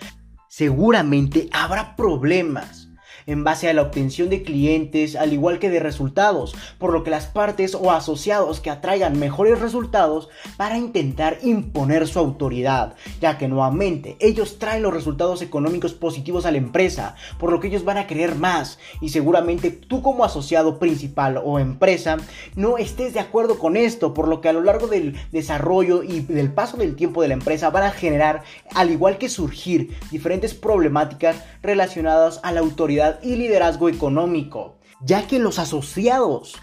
seguramente 0.48 1.50
habrá 1.52 1.96
problemas 1.96 2.83
en 3.26 3.44
base 3.44 3.70
a 3.70 3.74
la 3.74 3.82
obtención 3.82 4.30
de 4.30 4.44
clientes 4.44 5.16
al 5.16 5.34
igual 5.34 5.60
que 5.60 5.70
de 5.70 5.80
resultados, 5.80 6.56
por 6.78 6.92
lo 6.92 7.04
que 7.04 7.12
las 7.12 7.28
partes 7.28 7.76
o 7.76 7.92
asociados 7.92 8.60
que 8.60 8.70
atraigan 8.70 9.20
mejores 9.20 9.60
resultados 9.60 10.30
para 10.58 10.78
intentar 10.78 11.38
imponer 11.44 12.08
su 12.08 12.20
autoridad, 12.20 12.96
ya 13.22 13.38
que 13.38 13.48
nuevamente 13.48 14.18
ellos 14.20 14.60
traen 14.60 14.84
los 14.84 14.94
resultados 14.94 15.42
económicos 15.42 15.94
positivos 15.94 16.46
a 16.46 16.52
la 16.52 16.58
empresa, 16.58 17.16
por 17.40 17.52
lo 17.52 17.60
que 17.60 17.68
ellos 17.68 17.86
van 17.86 17.98
a 17.98 18.08
querer 18.08 18.36
más. 18.36 18.80
Y 19.02 19.10
seguramente 19.10 19.72
tú 19.72 20.02
como 20.02 20.24
asociado 20.24 20.80
principal 20.80 21.42
o 21.44 21.60
empresa 21.60 22.18
no 22.56 22.78
estés 22.78 23.14
de 23.14 23.20
acuerdo 23.20 23.60
con 23.60 23.78
esto, 23.78 24.14
por 24.14 24.28
lo 24.28 24.42
que 24.42 24.50
a 24.50 24.54
lo 24.54 24.62
largo 24.62 24.88
del 24.88 25.16
desarrollo 25.32 26.04
y 26.04 26.22
del 26.22 26.52
paso 26.52 26.78
del 26.78 26.96
tiempo 26.96 27.22
de 27.22 27.28
la 27.28 27.34
empresa 27.34 27.70
van 27.70 27.84
a 27.84 27.92
generar, 27.92 28.44
al 28.74 28.92
igual 28.92 29.18
que 29.18 29.30
surgir, 29.30 29.98
diferentes 30.12 30.54
problemáticas 30.54 31.38
relacionadas 31.62 32.40
a 32.44 32.52
la 32.52 32.62
autoridad 32.62 33.13
y 33.22 33.36
liderazgo 33.36 33.90
económico, 33.90 34.78
ya 35.02 35.28
que 35.28 35.40
los 35.40 35.60
asociados 35.60 36.56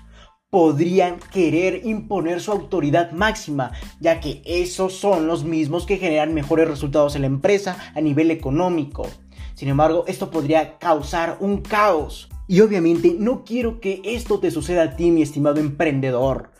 podrían 0.50 1.20
querer 1.32 1.86
imponer 1.86 2.40
su 2.40 2.50
autoridad 2.50 3.12
máxima, 3.12 3.70
ya 4.00 4.20
que 4.20 4.42
esos 4.44 4.94
son 4.94 5.26
los 5.26 5.44
mismos 5.44 5.86
que 5.86 5.96
generan 5.96 6.34
mejores 6.34 6.68
resultados 6.68 7.14
en 7.14 7.22
la 7.22 7.28
empresa 7.28 7.76
a 7.94 8.00
nivel 8.00 8.30
económico. 8.30 9.06
Sin 9.54 9.68
embargo, 9.68 10.04
esto 10.08 10.30
podría 10.30 10.78
causar 10.78 11.36
un 11.40 11.60
caos. 11.62 12.28
Y 12.48 12.62
obviamente 12.62 13.14
no 13.16 13.44
quiero 13.44 13.78
que 13.78 14.02
esto 14.04 14.40
te 14.40 14.50
suceda 14.50 14.82
a 14.82 14.96
ti, 14.96 15.12
mi 15.12 15.22
estimado 15.22 15.60
emprendedor, 15.60 16.50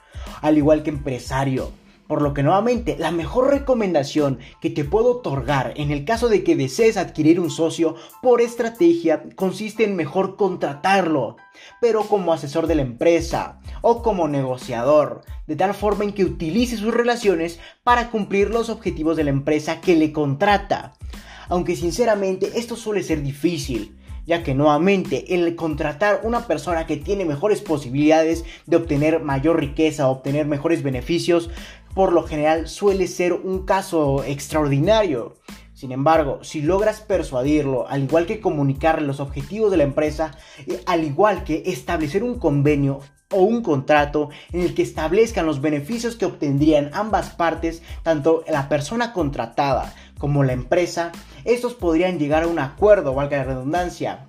al 0.41 0.57
igual 0.57 0.85
que 0.85 0.91
empresario. 0.91 1.73
Por 2.11 2.23
lo 2.23 2.35
que 2.35 2.43
nuevamente, 2.43 2.97
la 2.99 3.13
mejor 3.13 3.51
recomendación 3.51 4.41
que 4.61 4.69
te 4.69 4.83
puedo 4.83 5.19
otorgar 5.19 5.75
en 5.77 5.93
el 5.93 6.05
caso 6.05 6.29
de 6.29 6.43
que 6.43 6.57
desees 6.57 6.97
adquirir 6.97 7.39
un 7.39 7.51
socio 7.51 7.95
por 8.21 8.41
estrategia 8.41 9.23
consiste 9.37 9.85
en 9.85 9.95
mejor 9.95 10.35
contratarlo, 10.35 11.37
pero 11.81 12.03
como 12.03 12.33
asesor 12.33 12.67
de 12.67 12.75
la 12.75 12.83
empresa 12.83 13.61
o 13.81 14.03
como 14.03 14.27
negociador, 14.27 15.21
de 15.47 15.55
tal 15.55 15.73
forma 15.73 16.03
en 16.03 16.13
que 16.13 16.25
utilice 16.25 16.77
sus 16.77 16.93
relaciones 16.93 17.61
para 17.85 18.11
cumplir 18.11 18.51
los 18.51 18.71
objetivos 18.71 19.17
de 19.17 19.23
la 19.23 19.31
empresa 19.31 19.81
que 19.81 19.95
le 19.95 20.11
contrata. 20.11 20.95
Aunque 21.49 21.77
sinceramente 21.77 22.51
esto 22.57 22.75
suele 22.75 23.05
ser 23.05 23.23
difícil, 23.23 24.01
ya 24.27 24.43
que 24.43 24.55
nuevamente 24.55 25.35
el 25.35 25.57
contratar 25.57 26.21
una 26.23 26.47
persona 26.47 26.87
que 26.87 26.97
tiene 26.97 27.25
mejores 27.25 27.61
posibilidades 27.61 28.45
de 28.67 28.77
obtener 28.77 29.21
mayor 29.21 29.59
riqueza, 29.59 30.09
obtener 30.09 30.47
mejores 30.47 30.83
beneficios, 30.83 31.51
por 31.95 32.13
lo 32.13 32.25
general 32.25 32.69
suele 32.69 33.07
ser 33.07 33.33
un 33.33 33.65
caso 33.65 34.25
extraordinario. 34.25 35.37
Sin 35.75 35.93
embargo, 35.93 36.41
si 36.43 36.61
logras 36.61 37.01
persuadirlo, 37.01 37.89
al 37.89 38.03
igual 38.03 38.27
que 38.27 38.41
comunicarle 38.41 39.07
los 39.07 39.19
objetivos 39.19 39.71
de 39.71 39.79
la 39.79 39.85
empresa, 39.85 40.33
eh, 40.67 40.83
al 40.85 41.05
igual 41.05 41.43
que 41.43 41.63
establecer 41.67 42.23
un 42.23 42.39
convenio 42.39 43.01
o 43.33 43.43
un 43.43 43.63
contrato 43.63 44.29
en 44.53 44.61
el 44.61 44.75
que 44.75 44.83
establezcan 44.83 45.47
los 45.47 45.61
beneficios 45.61 46.17
que 46.17 46.27
obtendrían 46.27 46.91
ambas 46.93 47.31
partes, 47.31 47.83
tanto 48.03 48.45
la 48.49 48.69
persona 48.69 49.13
contratada 49.13 49.95
como 50.19 50.45
la 50.45 50.53
empresa, 50.53 51.13
estos 51.47 51.73
podrían 51.73 52.19
llegar 52.19 52.43
a 52.43 52.49
un 52.49 52.59
acuerdo, 52.59 53.15
valga 53.15 53.39
la 53.39 53.45
redundancia. 53.45 54.27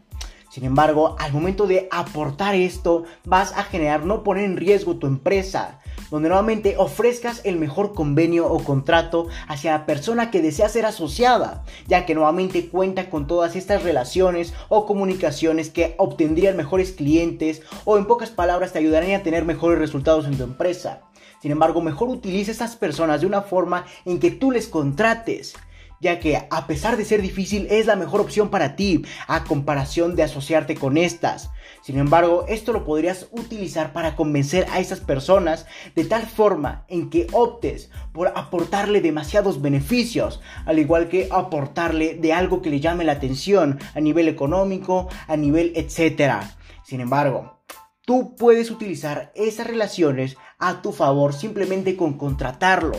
Sin 0.50 0.64
embargo, 0.64 1.16
al 1.20 1.34
momento 1.34 1.68
de 1.68 1.88
aportar 1.92 2.56
esto, 2.56 3.04
vas 3.26 3.54
a 3.58 3.64
generar 3.64 4.06
no 4.06 4.24
poner 4.24 4.46
en 4.46 4.58
riesgo 4.58 4.98
tu 4.98 5.08
empresa, 5.08 5.81
donde 6.12 6.30
nuevamente 6.30 6.76
ofrezcas 6.78 7.42
el 7.46 7.58
mejor 7.58 7.96
convenio 7.96 8.48
o 8.48 8.64
contrato 8.64 9.28
hacia 9.48 9.72
la 9.72 9.86
persona 9.88 10.30
que 10.30 10.42
desea 10.42 10.70
ser 10.70 10.86
asociada, 10.86 11.64
ya 11.88 12.06
que 12.06 12.14
nuevamente 12.14 12.68
cuenta 12.68 13.10
con 13.10 13.26
todas 13.26 13.56
estas 13.56 13.82
relaciones 13.82 14.54
o 14.70 14.86
comunicaciones 14.86 15.72
que 15.72 15.96
obtendrían 15.98 16.58
mejores 16.58 16.92
clientes 16.92 17.64
o 17.86 17.98
en 17.98 18.06
pocas 18.06 18.30
palabras 18.30 18.74
te 18.74 18.80
ayudarían 18.80 19.22
a 19.22 19.24
tener 19.24 19.46
mejores 19.46 19.80
resultados 19.80 20.26
en 20.26 20.38
tu 20.38 20.44
empresa. 20.44 21.02
Sin 21.42 21.52
embargo, 21.52 21.82
mejor 21.82 22.10
utiliza 22.10 22.52
estas 22.52 22.76
personas 22.76 23.22
de 23.22 23.28
una 23.28 23.42
forma 23.42 23.86
en 24.06 24.20
que 24.20 24.30
tú 24.30 24.52
les 24.52 24.68
contrates 24.68 25.56
ya 26.02 26.20
que 26.20 26.36
a 26.50 26.68
pesar 26.68 26.98
de 26.98 27.06
ser 27.06 27.22
difícil 27.22 27.68
es 27.70 27.86
la 27.86 27.96
mejor 27.96 28.20
opción 28.20 28.50
para 28.50 28.76
ti 28.76 29.04
a 29.28 29.44
comparación 29.44 30.16
de 30.16 30.24
asociarte 30.24 30.76
con 30.76 30.98
estas. 30.98 31.52
Sin 31.84 31.98
embargo, 31.98 32.46
esto 32.50 32.74
lo 32.74 32.84
podrías 32.84 33.28
utilizar 33.32 33.94
para 33.94 34.16
convencer 34.16 34.68
a 34.72 34.80
esas 34.80 35.00
personas 35.00 35.68
de 35.96 36.04
tal 36.04 36.24
forma 36.24 36.86
en 36.90 37.10
que 37.10 37.28
optes 37.32 37.92
por 38.12 38.28
aportarle 38.36 39.02
demasiados 39.02 39.62
beneficios, 39.62 40.42
al 40.66 40.80
igual 40.80 41.08
que 41.08 41.30
aportarle 41.32 42.16
de 42.16 42.34
algo 42.34 42.62
que 42.62 42.72
le 42.72 42.80
llame 42.80 43.04
la 43.04 43.14
atención 43.14 43.80
a 43.96 44.00
nivel 44.00 44.28
económico, 44.28 45.08
a 45.28 45.38
nivel 45.38 45.74
etcétera. 45.76 46.58
Sin 46.84 47.00
embargo, 47.00 47.62
tú 48.06 48.36
puedes 48.36 48.72
utilizar 48.72 49.32
esas 49.36 49.68
relaciones 49.68 50.36
a 50.58 50.82
tu 50.82 50.92
favor 50.92 51.34
simplemente 51.34 51.96
con 51.96 52.18
contratarlo 52.18 52.98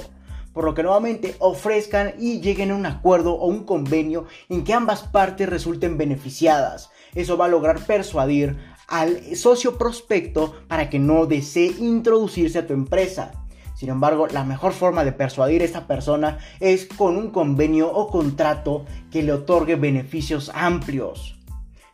por 0.53 0.65
lo 0.65 0.75
que 0.75 0.83
nuevamente 0.83 1.35
ofrezcan 1.39 2.15
y 2.19 2.41
lleguen 2.41 2.71
a 2.71 2.75
un 2.75 2.87
acuerdo 2.87 3.35
o 3.35 3.47
un 3.47 3.65
convenio 3.65 4.27
en 4.49 4.65
que 4.65 4.75
ambas 4.75 5.03
partes 5.03 5.49
resulten 5.49 5.99
beneficiadas. 5.99 6.91
Eso 7.15 7.37
va 7.37 7.47
a 7.47 7.49
lograr 7.49 7.85
persuadir 7.87 8.59
al 8.89 9.37
socio 9.37 9.79
prospecto 9.79 10.55
para 10.69 10.91
que 10.91 10.99
no 10.99 11.27
desee 11.27 11.75
introducirse 11.79 12.59
a 12.59 12.67
tu 12.67 12.73
empresa. 12.73 13.33
Sin 13.75 13.89
embargo, 13.89 14.29
la 14.29 14.45
mejor 14.45 14.73
forma 14.73 15.05
de 15.05 15.13
persuadir 15.13 15.63
a 15.63 15.65
esta 15.65 15.87
persona 15.87 16.39
es 16.61 16.87
con 16.87 17.17
un 17.17 17.31
convenio 17.31 17.91
o 17.91 18.09
contrato 18.09 18.85
que 19.11 19.23
le 19.23 19.33
otorgue 19.33 19.77
beneficios 19.77 20.51
amplios. 20.55 21.39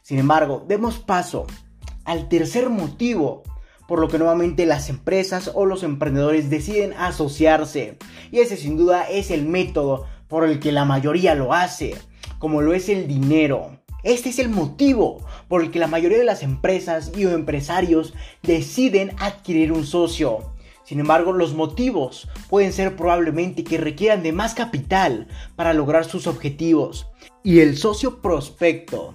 Sin 0.03 0.19
embargo, 0.19 0.65
demos 0.67 0.99
paso 0.99 1.47
al 2.05 2.29
tercer 2.29 2.69
motivo 2.69 3.43
por 3.89 4.01
lo 4.01 4.09
que 4.09 4.19
nuevamente 4.19 4.67
las 4.67 4.91
empresas 4.91 5.51
o 5.55 5.65
los 5.65 5.83
emprendedores 5.83 6.51
deciden 6.51 6.93
asociarse. 6.93 7.97
Y 8.31 8.41
ese 8.41 8.59
sin 8.59 8.77
duda 8.77 9.09
es 9.09 9.31
el 9.31 9.47
método 9.47 10.05
por 10.29 10.45
el 10.45 10.61
que 10.61 10.73
la 10.73 10.85
mayoría 10.85 11.35
lo 11.35 11.55
hace, 11.55 11.95
como 12.39 12.61
lo 12.61 12.75
es 12.75 12.91
el 12.91 13.09
dinero. 13.09 13.81
Este 14.05 14.29
es 14.29 14.39
el 14.39 14.51
motivo 14.51 15.27
por 15.49 15.63
el 15.63 15.71
que 15.71 15.79
la 15.79 15.87
mayoría 15.87 16.19
de 16.19 16.25
las 16.25 16.43
empresas 16.43 17.13
y 17.17 17.23
empresarios 17.23 18.13
deciden 18.43 19.17
adquirir 19.19 19.73
un 19.73 19.87
socio. 19.87 20.53
Sin 20.85 21.01
embargo, 21.01 21.33
los 21.33 21.55
motivos 21.55 22.29
pueden 22.51 22.75
ser 22.75 22.95
probablemente 22.95 23.65
que 23.65 23.79
requieran 23.79 24.23
de 24.23 24.33
más 24.33 24.55
capital 24.55 25.29
para 25.57 25.73
lograr 25.73 26.05
sus 26.05 26.27
objetivos. 26.27 27.09
Y 27.43 27.61
el 27.61 27.79
socio 27.79 28.21
prospecto 28.21 29.15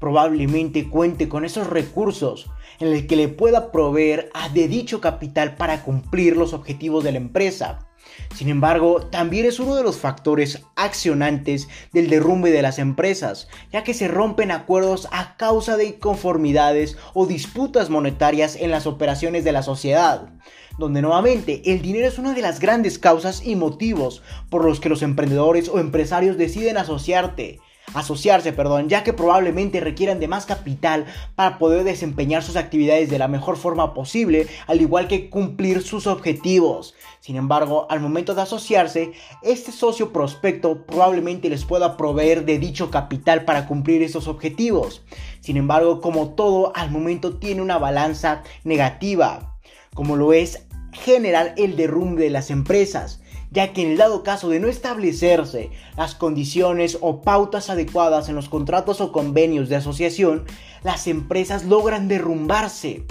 probablemente 0.00 0.88
cuente 0.88 1.28
con 1.28 1.44
esos 1.44 1.68
recursos 1.68 2.50
en 2.80 2.88
el 2.88 3.06
que 3.06 3.16
le 3.16 3.28
pueda 3.28 3.72
proveer 3.72 4.30
a 4.34 4.48
de 4.48 4.68
dicho 4.68 5.00
capital 5.00 5.56
para 5.56 5.82
cumplir 5.82 6.36
los 6.36 6.52
objetivos 6.52 7.04
de 7.04 7.12
la 7.12 7.18
empresa. 7.18 7.88
Sin 8.34 8.48
embargo, 8.48 9.02
también 9.02 9.46
es 9.46 9.58
uno 9.60 9.74
de 9.74 9.82
los 9.82 9.96
factores 9.96 10.62
accionantes 10.76 11.68
del 11.92 12.08
derrumbe 12.08 12.50
de 12.50 12.62
las 12.62 12.78
empresas, 12.78 13.48
ya 13.72 13.84
que 13.84 13.94
se 13.94 14.08
rompen 14.08 14.50
acuerdos 14.50 15.08
a 15.12 15.36
causa 15.36 15.76
de 15.76 15.86
inconformidades 15.86 16.96
o 17.14 17.26
disputas 17.26 17.90
monetarias 17.90 18.56
en 18.56 18.70
las 18.70 18.86
operaciones 18.86 19.44
de 19.44 19.52
la 19.52 19.62
sociedad, 19.62 20.30
donde 20.78 21.02
nuevamente 21.02 21.62
el 21.72 21.82
dinero 21.82 22.06
es 22.06 22.18
una 22.18 22.34
de 22.34 22.42
las 22.42 22.60
grandes 22.60 22.98
causas 22.98 23.44
y 23.44 23.56
motivos 23.56 24.22
por 24.50 24.64
los 24.64 24.80
que 24.80 24.88
los 24.88 25.02
emprendedores 25.02 25.68
o 25.68 25.78
empresarios 25.78 26.38
deciden 26.38 26.76
asociarte 26.76 27.60
asociarse, 27.94 28.52
perdón, 28.52 28.88
ya 28.88 29.02
que 29.02 29.12
probablemente 29.12 29.80
requieran 29.80 30.20
de 30.20 30.28
más 30.28 30.46
capital 30.46 31.06
para 31.34 31.58
poder 31.58 31.84
desempeñar 31.84 32.42
sus 32.42 32.56
actividades 32.56 33.10
de 33.10 33.18
la 33.18 33.28
mejor 33.28 33.56
forma 33.56 33.94
posible, 33.94 34.46
al 34.66 34.80
igual 34.80 35.08
que 35.08 35.30
cumplir 35.30 35.82
sus 35.82 36.06
objetivos. 36.06 36.94
Sin 37.20 37.36
embargo, 37.36 37.86
al 37.90 38.00
momento 38.00 38.34
de 38.34 38.42
asociarse, 38.42 39.12
este 39.42 39.72
socio 39.72 40.12
prospecto 40.12 40.86
probablemente 40.86 41.48
les 41.48 41.64
pueda 41.64 41.96
proveer 41.96 42.44
de 42.44 42.58
dicho 42.58 42.90
capital 42.90 43.44
para 43.44 43.66
cumplir 43.66 44.02
esos 44.02 44.28
objetivos. 44.28 45.02
Sin 45.40 45.56
embargo, 45.56 46.00
como 46.00 46.30
todo, 46.30 46.72
al 46.74 46.90
momento 46.90 47.36
tiene 47.36 47.62
una 47.62 47.78
balanza 47.78 48.42
negativa, 48.64 49.56
como 49.94 50.16
lo 50.16 50.32
es 50.32 50.67
generar 51.04 51.54
el 51.56 51.76
derrumbe 51.76 52.24
de 52.24 52.30
las 52.30 52.50
empresas 52.50 53.20
ya 53.50 53.72
que 53.72 53.82
en 53.82 53.92
el 53.92 53.96
dado 53.96 54.22
caso 54.22 54.48
de 54.48 54.60
no 54.60 54.68
establecerse 54.68 55.70
las 55.96 56.14
condiciones 56.14 56.98
o 57.00 57.22
pautas 57.22 57.70
adecuadas 57.70 58.28
en 58.28 58.34
los 58.34 58.48
contratos 58.48 59.00
o 59.00 59.12
convenios 59.12 59.68
de 59.68 59.76
asociación, 59.76 60.44
las 60.82 61.06
empresas 61.06 61.64
logran 61.64 62.08
derrumbarse, 62.08 63.04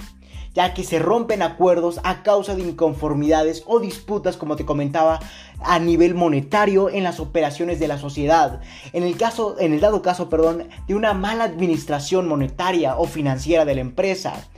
ya 0.54 0.74
que 0.74 0.84
se 0.84 0.98
rompen 0.98 1.42
acuerdos 1.42 2.00
a 2.04 2.22
causa 2.22 2.54
de 2.54 2.62
inconformidades 2.62 3.64
o 3.66 3.80
disputas, 3.80 4.36
como 4.36 4.56
te 4.56 4.64
comentaba, 4.64 5.20
a 5.60 5.78
nivel 5.80 6.14
monetario 6.14 6.88
en 6.88 7.02
las 7.02 7.18
operaciones 7.20 7.80
de 7.80 7.88
la 7.88 7.98
sociedad. 7.98 8.60
En 8.92 9.02
el 9.02 9.16
caso, 9.16 9.56
en 9.58 9.72
el 9.72 9.80
dado 9.80 10.02
caso, 10.02 10.28
perdón, 10.28 10.68
de 10.86 10.94
una 10.94 11.14
mala 11.14 11.44
administración 11.44 12.28
monetaria 12.28 12.96
o 12.96 13.06
financiera 13.06 13.64
de 13.64 13.74
la 13.74 13.80
empresa 13.80 14.48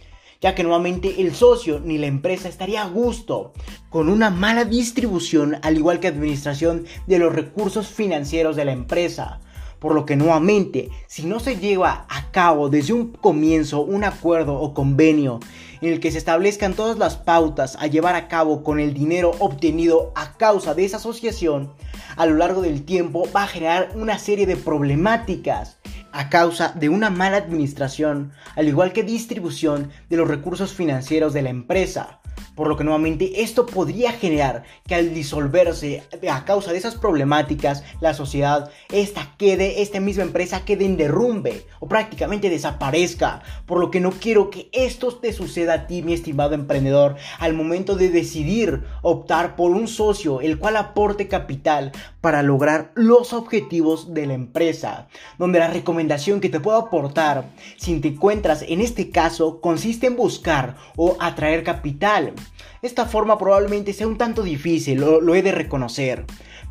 ya 0.41 0.55
que 0.55 0.63
nuevamente 0.63 1.21
el 1.21 1.35
socio 1.35 1.81
ni 1.81 1.99
la 1.99 2.07
empresa 2.07 2.49
estaría 2.49 2.83
a 2.83 2.89
gusto 2.89 3.53
con 3.91 4.09
una 4.09 4.31
mala 4.31 4.65
distribución 4.65 5.59
al 5.63 5.77
igual 5.77 6.01
que 6.01 6.09
administración 6.09 6.87
de 7.07 7.19
los 7.19 7.35
recursos 7.35 7.89
financieros 7.89 8.57
de 8.57 8.65
la 8.65 8.73
empresa. 8.73 9.41
Por 9.79 9.95
lo 9.95 10.05
que 10.05 10.15
nuevamente, 10.15 10.91
si 11.07 11.25
no 11.25 11.41
se 11.41 11.57
lleva 11.57 12.07
a 12.11 12.31
cabo 12.31 12.69
desde 12.69 12.93
un 12.93 13.13
comienzo 13.13 13.81
un 13.81 14.05
acuerdo 14.05 14.55
o 14.61 14.75
convenio 14.75 15.41
en 15.81 15.93
el 15.93 16.01
que 16.01 16.11
se 16.11 16.19
establezcan 16.19 16.75
todas 16.75 16.99
las 16.99 17.17
pautas 17.17 17.77
a 17.81 17.87
llevar 17.87 18.15
a 18.15 18.29
cabo 18.29 18.63
con 18.63 18.79
el 18.79 18.93
dinero 18.93 19.33
obtenido 19.39 20.13
a 20.15 20.37
causa 20.37 20.75
de 20.75 20.85
esa 20.85 20.99
asociación, 20.99 21.73
a 22.17 22.27
lo 22.27 22.37
largo 22.37 22.61
del 22.61 22.85
tiempo 22.85 23.27
va 23.35 23.45
a 23.45 23.49
generar 23.49 23.93
una 23.95 24.19
serie 24.19 24.45
de 24.45 24.57
problemáticas 24.57 25.79
a 26.13 26.29
causa 26.29 26.73
de 26.75 26.89
una 26.89 27.11
mala 27.11 27.37
administración, 27.37 28.33
al 28.57 28.69
igual 28.69 28.93
que 28.93 29.03
distribución 29.03 29.91
de 30.09 30.17
los 30.17 30.29
recursos 30.29 30.73
financieros 30.73 31.33
de 31.33 31.43
la 31.43 31.51
empresa, 31.51 32.20
por 32.61 32.69
lo 32.69 32.77
que 32.77 32.85
nuevamente 32.85 33.41
esto 33.41 33.65
podría 33.65 34.13
generar 34.13 34.65
que 34.87 34.95
al 34.95 35.15
disolverse 35.15 36.03
a 36.31 36.45
causa 36.45 36.73
de 36.73 36.77
esas 36.77 36.95
problemáticas, 36.95 37.85
la 38.03 38.13
sociedad, 38.13 38.71
esta 38.93 39.35
quede, 39.39 39.81
esta 39.81 39.99
misma 39.99 40.25
empresa 40.25 40.67
quede 40.67 40.85
en 40.85 40.99
derrumbe 40.99 41.65
o 41.79 41.89
prácticamente 41.89 42.51
desaparezca. 42.51 43.41
Por 43.65 43.81
lo 43.81 43.91
que 43.91 44.01
no 44.01 44.11
quiero 44.11 44.51
que 44.51 44.69
esto 44.75 45.17
te 45.17 45.33
suceda 45.33 45.73
a 45.73 45.87
ti, 45.87 46.03
mi 46.03 46.13
estimado 46.13 46.53
emprendedor, 46.53 47.17
al 47.39 47.55
momento 47.55 47.97
de 47.97 48.11
decidir 48.11 48.83
optar 49.01 49.57
por 49.57 49.71
un 49.71 49.89
socio 49.89 50.43
el 50.43 50.59
cual 50.59 50.77
aporte 50.77 51.29
capital 51.29 51.93
para 52.21 52.43
lograr 52.43 52.93
los 52.95 53.33
objetivos 53.33 54.13
de 54.13 54.27
la 54.27 54.35
empresa. 54.35 55.09
Donde 55.39 55.61
la 55.61 55.69
recomendación 55.69 56.41
que 56.41 56.51
te 56.51 56.61
puedo 56.61 56.77
aportar, 56.77 57.47
si 57.79 57.99
te 58.01 58.09
encuentras 58.09 58.61
en 58.69 58.83
este 58.83 59.09
caso, 59.09 59.63
consiste 59.63 60.09
en 60.09 60.17
buscar 60.17 60.77
o 60.97 61.17
atraer 61.21 61.65
capital 61.65 62.35
esta 62.83 63.07
forma 63.07 63.39
probablemente 63.39 63.93
sea 63.93 64.07
un 64.07 64.19
tanto 64.19 64.43
difícil, 64.43 65.01
lo, 65.01 65.35
he 65.35 65.43
de 65.43 65.53
reconocer, 65.53 66.25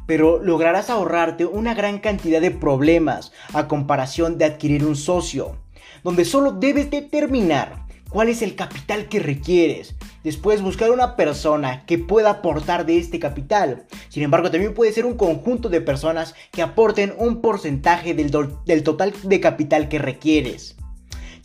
pero 0.08 0.44
lograrás 0.44 0.90
ahorrarte 0.90 1.46
una 1.46 1.76
gran 1.76 2.00
cantidad 2.00 2.42
de 2.42 2.52
problemas 2.52 3.32
a 3.54 3.68
comparación 3.68 4.38
de 4.38 4.46
adquirir 4.46 4.86
un 4.86 4.96
socio, 4.96 5.58
donde 6.04 6.26
solo 6.26 6.54
debes 6.54 6.90
determinar 6.90 7.86
cuál 8.10 8.30
es 8.30 8.42
el 8.42 8.56
capital 8.56 9.08
que 9.08 9.20
requieres. 9.20 9.96
Después 10.24 10.62
buscar 10.62 10.92
una 10.92 11.16
persona 11.16 11.86
que 11.86 11.98
pueda 11.98 12.32
aportar 12.32 12.86
de 12.86 12.98
este 12.98 13.20
capital. 13.20 13.86
Sin 14.10 14.24
embargo, 14.24 14.52
también 14.52 14.74
puede 14.74 14.92
ser 14.92 15.06
un 15.06 15.16
conjunto 15.16 15.70
de 15.70 15.80
personas 15.80 16.36
que 16.52 16.62
aporten 16.62 17.14
un 17.18 17.42
porcentaje 17.42 18.14
del, 18.14 18.32
total 18.84 19.14
de 19.24 19.40
capital 19.40 19.88
que 19.88 20.00
requieres. 20.00 20.76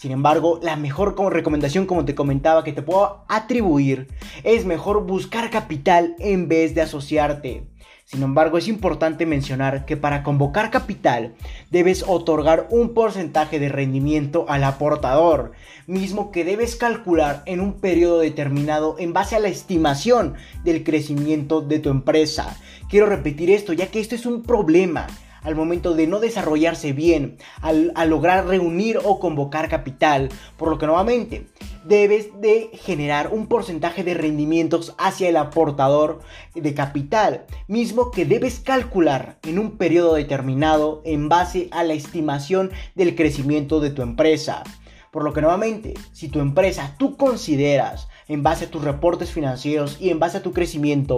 Sin 0.05 0.12
embargo, 0.12 0.61
la 0.62 0.77
mejor 0.77 1.17
recomendación, 1.33 1.87
como 1.87 2.05
te 2.05 2.14
comentaba, 2.14 2.62
que 2.62 2.75
te 2.75 2.83
puedo 2.83 3.25
atribuir 3.27 4.09
es 4.43 4.67
mejor 4.67 5.07
buscar 5.07 5.49
capital 5.49 6.14
en 6.19 6.47
vez 6.47 6.75
de 6.75 6.83
asociarte. 6.83 7.71
Sin 8.05 8.23
embargo, 8.23 8.59
es 8.59 8.69
importante 8.69 9.25
mencionar 9.25 9.87
que 9.87 9.97
para 9.97 10.23
convocar 10.23 10.71
capital 10.71 11.37
debes 11.71 12.05
otorgar 12.07 12.67
un 12.69 12.93
porcentaje 12.93 13.59
de 13.59 13.71
rendimiento 13.71 14.45
al 14.51 14.64
aportador, 14.64 15.53
mismo 15.87 16.31
que 16.31 16.45
debes 16.45 16.77
calcular 16.77 17.43
en 17.47 17.61
un 17.61 17.81
periodo 17.81 18.19
determinado 18.19 18.97
en 18.99 19.14
base 19.14 19.37
a 19.37 19.40
la 19.40 19.49
estimación 19.49 20.35
del 20.64 20.85
crecimiento 20.85 21.62
de 21.62 21.79
tu 21.79 21.88
empresa. 21.88 22.59
Quiero 22.90 23.07
repetir 23.07 23.51
esto 23.51 23.73
ya 23.73 23.87
que 23.87 24.01
esto 24.01 24.14
es 24.17 24.27
un 24.27 24.43
problema 24.43 25.07
al 25.44 25.54
momento 25.54 25.94
de 25.94 26.07
no 26.07 26.18
desarrollarse 26.18 26.92
bien, 26.92 27.37
al, 27.61 27.92
lograr 28.09 28.46
reunir 28.46 28.98
o 29.04 29.20
convocar 29.20 29.68
capital, 29.68 30.30
por 30.57 30.68
lo 30.68 30.78
que 30.78 30.87
nuevamente 30.87 31.46
debes 31.85 32.40
de 32.40 32.70
generar 32.72 33.28
un 33.33 33.46
porcentaje 33.46 34.02
de 34.02 34.14
rendimientos 34.14 34.94
hacia 34.98 35.28
el 35.28 35.37
aportador 35.37 36.20
de 36.54 36.74
capital, 36.74 37.44
mismo 37.68 38.11
que 38.11 38.24
debes 38.24 38.59
calcular 38.59 39.38
en 39.42 39.59
un 39.59 39.76
periodo 39.76 40.14
determinado 40.14 41.02
en 41.04 41.28
base 41.28 41.68
a 41.70 41.85
la 41.85 41.92
estimación 41.92 42.70
del 42.94 43.14
crecimiento 43.14 43.80
de 43.80 43.90
tu 43.90 44.02
empresa. 44.02 44.64
Por 45.11 45.22
lo 45.22 45.33
que 45.33 45.42
nuevamente, 45.42 45.94
si 46.12 46.28
tu 46.28 46.40
empresa 46.40 46.96
tú 46.98 47.16
consideras 47.16 48.09
en 48.29 48.43
base 48.43 48.67
a 48.67 48.71
tus 48.71 48.83
reportes 48.83 49.31
financieros 49.33 49.99
y 50.01 50.11
en 50.11 50.19
base 50.19 50.39
a 50.39 50.43
tu 50.43 50.53
crecimiento 50.53 51.17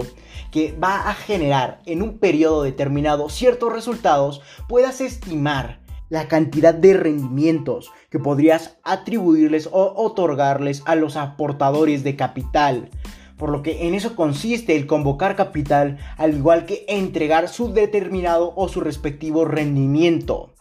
que 0.51 0.71
va 0.71 1.09
a 1.09 1.13
generar 1.13 1.79
en 1.85 2.01
un 2.01 2.17
periodo 2.19 2.63
determinado 2.63 3.29
ciertos 3.29 3.73
resultados, 3.73 4.41
puedas 4.67 5.01
estimar 5.01 5.79
la 6.09 6.27
cantidad 6.27 6.73
de 6.73 6.93
rendimientos 6.93 7.91
que 8.09 8.19
podrías 8.19 8.77
atribuirles 8.83 9.67
o 9.71 9.93
otorgarles 9.95 10.83
a 10.85 10.95
los 10.95 11.17
aportadores 11.17 12.03
de 12.03 12.15
capital. 12.15 12.89
Por 13.37 13.49
lo 13.49 13.61
que 13.61 13.87
en 13.87 13.93
eso 13.93 14.15
consiste 14.15 14.75
el 14.75 14.87
convocar 14.87 15.35
capital, 15.35 15.99
al 16.17 16.35
igual 16.35 16.65
que 16.65 16.85
entregar 16.87 17.49
su 17.49 17.71
determinado 17.73 18.53
o 18.55 18.67
su 18.67 18.81
respectivo 18.81 19.45
rendimiento. 19.45 20.56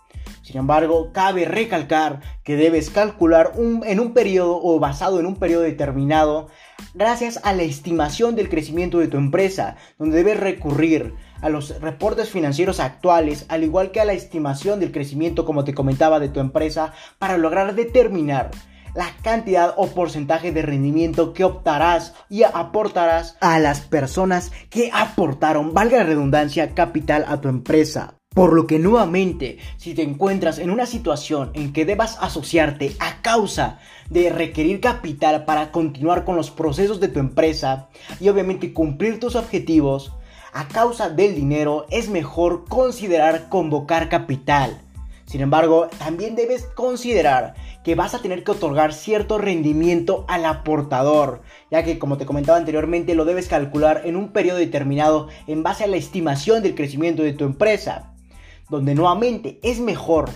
Sin 0.47 0.59
embargo, 0.59 1.11
cabe 1.13 1.45
recalcar 1.45 2.21
que 2.45 2.55
debes 2.55 2.91
calcular 2.91 3.55
en 3.57 3.99
un 3.99 4.15
periodo 4.15 4.61
o 4.63 4.79
basado 4.79 5.19
en 5.19 5.27
un 5.27 5.35
periodo 5.35 5.63
determinado 5.63 6.47
gracias 6.95 7.41
a 7.43 7.53
la 7.53 7.65
estimación 7.65 8.37
del 8.37 8.49
crecimiento 8.49 9.01
de 9.01 9.09
tu 9.09 9.17
empresa, 9.17 9.75
donde 9.99 10.19
debes 10.19 10.39
recurrir 10.39 11.15
a 11.41 11.49
los 11.49 11.81
reportes 11.81 12.31
financieros 12.31 12.79
actuales, 12.79 13.45
al 13.49 13.65
igual 13.65 13.91
que 13.91 14.01
a 14.01 14.05
la 14.05 14.13
estimación 14.13 14.79
del 14.79 14.93
crecimiento, 14.93 15.45
como 15.45 15.65
te 15.65 15.75
comentaba, 15.75 16.21
de 16.21 16.29
tu 16.29 16.39
empresa, 16.39 16.93
para 17.19 17.39
lograr 17.39 17.75
determinar 17.75 18.53
la 18.95 19.17
cantidad 19.25 19.75
o 19.77 19.89
porcentaje 19.89 20.53
de 20.53 20.63
rendimiento 20.63 21.33
que 21.33 21.43
optarás 21.43 22.15
y 22.31 22.45
aportarás 22.45 23.37
a 23.41 23.59
las 23.59 23.81
personas 23.81 24.53
que 24.71 24.91
aportaron, 24.95 25.75
valga 25.75 25.99
la 25.99 26.05
redundancia, 26.05 26.73
capital 26.73 27.25
a 27.27 27.41
tu 27.41 27.49
empresa. 27.49 28.21
Por 28.37 28.53
lo 28.53 28.67
que 28.67 28.79
nuevamente, 28.79 29.57
si 29.79 29.95
te 29.95 30.03
encuentras 30.03 30.59
en 30.59 30.69
una 30.69 30.85
situación 30.85 31.53
en 31.55 31.73
que 31.73 31.87
debas 31.87 32.19
asociarte 32.21 32.95
a 32.99 33.23
causa 33.23 33.79
de 34.11 34.29
requerir 34.29 34.81
capital 34.81 35.47
para 35.47 35.73
continuar 35.73 36.27
con 36.27 36.37
los 36.37 36.51
procesos 36.51 37.01
de 37.01 37.09
tu 37.09 37.19
empresa 37.19 37.89
y 38.21 38.29
obviamente 38.29 38.75
cumplir 38.75 39.19
tus 39.21 39.37
objetivos, 39.37 40.13
a 40.53 40.69
causa 40.69 41.09
del 41.09 41.35
dinero 41.35 41.87
es 41.89 42.11
mejor 42.11 42.67
considerar 42.69 43.49
convocar 43.49 44.11
capital. 44.11 44.83
Sin 45.25 45.41
embargo, 45.41 45.89
también 45.99 46.37
debes 46.37 46.67
considerar 46.67 47.55
que 47.85 47.95
vas 47.95 48.15
a 48.15 48.21
tener 48.21 48.45
que 48.45 48.51
otorgar 48.51 48.93
cierto 48.93 49.39
rendimiento 49.39 50.27
al 50.29 50.45
aportador, 50.45 51.41
ya 51.71 51.85
que 51.85 51.99
como 51.99 52.19
te 52.19 52.27
comentaba 52.27 52.59
anteriormente 52.59 53.15
lo 53.15 53.25
debes 53.25 53.49
calcular 53.49 54.03
en 54.05 54.15
un 54.15 54.29
periodo 54.29 54.59
determinado 54.59 55.29
en 55.47 55.63
base 55.63 55.85
a 55.85 55.87
la 55.87 55.97
estimación 55.97 56.63
del 56.63 56.75
crecimiento 56.75 57.23
de 57.23 57.33
tu 57.33 57.47
empresa 57.47 58.13
donde 58.69 58.95
nuevamente 58.95 59.59
es 59.63 59.81
mejor 59.81 60.31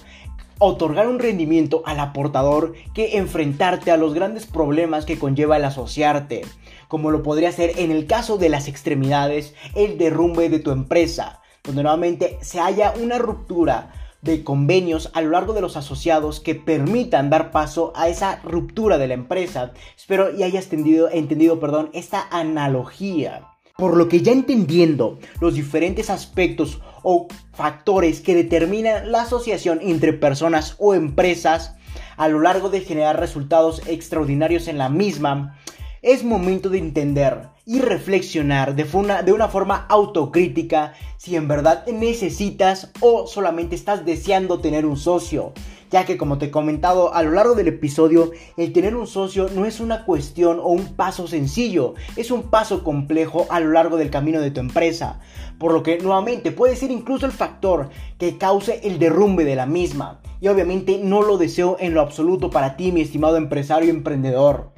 otorgar 0.58 1.08
un 1.08 1.18
rendimiento 1.18 1.82
al 1.86 1.98
aportador 2.00 2.74
que 2.92 3.16
enfrentarte 3.16 3.90
a 3.90 3.96
los 3.96 4.12
grandes 4.12 4.46
problemas 4.46 5.06
que 5.06 5.18
conlleva 5.18 5.56
el 5.56 5.64
asociarte, 5.64 6.42
como 6.86 7.10
lo 7.10 7.22
podría 7.22 7.50
ser 7.50 7.78
en 7.78 7.90
el 7.90 8.06
caso 8.06 8.36
de 8.36 8.50
las 8.50 8.68
extremidades, 8.68 9.54
el 9.74 9.96
derrumbe 9.96 10.50
de 10.50 10.58
tu 10.58 10.70
empresa, 10.70 11.40
donde 11.64 11.82
nuevamente 11.82 12.38
se 12.42 12.60
haya 12.60 12.92
una 13.00 13.18
ruptura 13.18 13.92
de 14.22 14.44
convenios 14.44 15.10
a 15.14 15.22
lo 15.22 15.30
largo 15.30 15.54
de 15.54 15.62
los 15.62 15.78
asociados 15.78 16.40
que 16.40 16.54
permitan 16.54 17.30
dar 17.30 17.50
paso 17.50 17.92
a 17.96 18.08
esa 18.08 18.40
ruptura 18.42 18.98
de 18.98 19.08
la 19.08 19.14
empresa. 19.14 19.72
Espero 19.96 20.36
y 20.36 20.42
hayas 20.42 20.68
entendido, 20.70 21.58
perdón, 21.58 21.90
esta 21.94 22.26
analogía. 22.30 23.49
Por 23.76 23.96
lo 23.96 24.08
que 24.08 24.20
ya 24.20 24.32
entendiendo 24.32 25.18
los 25.40 25.54
diferentes 25.54 26.10
aspectos 26.10 26.80
o 27.02 27.28
factores 27.52 28.20
que 28.20 28.34
determinan 28.34 29.10
la 29.10 29.22
asociación 29.22 29.80
entre 29.82 30.12
personas 30.12 30.76
o 30.78 30.94
empresas 30.94 31.74
a 32.16 32.28
lo 32.28 32.40
largo 32.40 32.68
de 32.68 32.80
generar 32.80 33.18
resultados 33.18 33.82
extraordinarios 33.86 34.68
en 34.68 34.78
la 34.78 34.88
misma, 34.88 35.58
es 36.02 36.24
momento 36.24 36.68
de 36.68 36.78
entender 36.78 37.48
y 37.66 37.80
reflexionar 37.80 38.74
de, 38.74 38.84
de, 39.24 39.32
una 39.32 39.48
forma 39.48 39.86
autocrítica 39.88 40.94
si 41.18 41.36
en 41.36 41.46
verdad 41.46 41.86
necesitas 41.86 42.90
o 43.00 43.26
solamente 43.26 43.74
estás 43.74 44.04
deseando 44.04 44.60
tener 44.60 44.86
un 44.86 44.96
socio 44.96 45.52
ya 45.90 46.04
que 46.04 46.16
como 46.16 46.38
te 46.38 46.46
he 46.46 46.50
comentado 46.50 47.12
a 47.14 47.22
lo 47.22 47.32
largo 47.32 47.54
del 47.54 47.68
episodio, 47.68 48.30
el 48.56 48.72
tener 48.72 48.94
un 48.94 49.06
socio 49.06 49.48
no 49.54 49.66
es 49.66 49.80
una 49.80 50.04
cuestión 50.04 50.60
o 50.60 50.68
un 50.68 50.94
paso 50.94 51.26
sencillo, 51.26 51.94
es 52.16 52.30
un 52.30 52.44
paso 52.44 52.84
complejo 52.84 53.46
a 53.50 53.60
lo 53.60 53.72
largo 53.72 53.96
del 53.96 54.10
camino 54.10 54.40
de 54.40 54.50
tu 54.50 54.60
empresa, 54.60 55.20
por 55.58 55.72
lo 55.72 55.82
que 55.82 55.98
nuevamente 55.98 56.52
puede 56.52 56.76
ser 56.76 56.90
incluso 56.90 57.26
el 57.26 57.32
factor 57.32 57.90
que 58.18 58.38
cause 58.38 58.80
el 58.84 58.98
derrumbe 58.98 59.44
de 59.44 59.56
la 59.56 59.66
misma, 59.66 60.20
y 60.40 60.48
obviamente 60.48 61.00
no 61.02 61.22
lo 61.22 61.36
deseo 61.38 61.76
en 61.80 61.92
lo 61.92 62.00
absoluto 62.00 62.50
para 62.50 62.76
ti, 62.76 62.92
mi 62.92 63.02
estimado 63.02 63.36
empresario 63.36 63.88
y 63.88 63.90
emprendedor. 63.90 64.72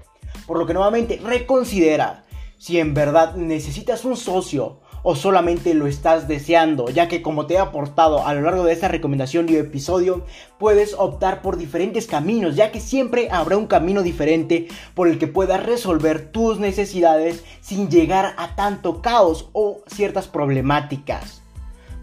Por 0.46 0.59
lo 0.59 0.66
que 0.66 0.75
nuevamente 0.75 1.20
reconsidera 1.22 2.25
si 2.59 2.79
en 2.79 2.94
verdad 2.94 3.35
necesitas 3.35 4.05
un 4.05 4.16
socio 4.16 4.82
o 5.02 5.16
solamente 5.16 5.74
lo 5.74 5.86
estás 5.86 6.28
deseando, 6.28 6.88
ya 6.88 7.08
que 7.08 7.22
como 7.22 7.46
te 7.46 7.54
he 7.54 7.58
aportado 7.58 8.26
a 8.26 8.34
lo 8.34 8.42
largo 8.42 8.64
de 8.64 8.72
esta 8.72 8.88
recomendación 8.88 9.48
y 9.48 9.56
episodio, 9.56 10.24
puedes 10.58 10.94
optar 10.94 11.42
por 11.42 11.56
diferentes 11.56 12.06
caminos, 12.06 12.56
ya 12.56 12.70
que 12.70 12.80
siempre 12.80 13.28
habrá 13.30 13.56
un 13.56 13.66
camino 13.66 14.02
diferente 14.02 14.68
por 14.94 15.08
el 15.08 15.18
que 15.18 15.26
puedas 15.26 15.64
resolver 15.64 16.30
tus 16.30 16.58
necesidades 16.58 17.44
sin 17.60 17.90
llegar 17.90 18.34
a 18.36 18.54
tanto 18.54 19.02
caos 19.02 19.48
o 19.52 19.82
ciertas 19.86 20.28
problemáticas. 20.28 21.42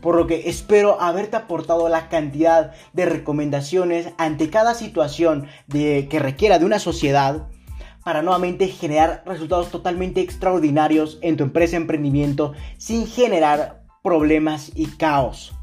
Por 0.01 0.15
lo 0.15 0.27
que 0.27 0.49
espero 0.49 1.01
haberte 1.01 1.35
aportado 1.35 1.89
la 1.89 2.07
cantidad 2.07 2.71
de 2.93 3.05
recomendaciones 3.05 4.13
ante 4.17 4.49
cada 4.49 4.73
situación 4.73 5.47
de, 5.67 6.07
que 6.09 6.19
requiera 6.19 6.57
de 6.57 6.65
una 6.65 6.79
sociedad 6.79 7.47
para 8.09 8.23
nuevamente 8.23 8.67
generar 8.69 9.21
resultados 9.23 9.69
totalmente 9.69 10.19
extraordinarios 10.21 11.19
en 11.21 11.37
tu 11.37 11.43
empresa 11.43 11.77
emprendimiento 11.77 12.53
sin 12.79 13.05
generar 13.05 13.83
problemas 14.01 14.71
y 14.73 14.87
caos. 14.87 15.53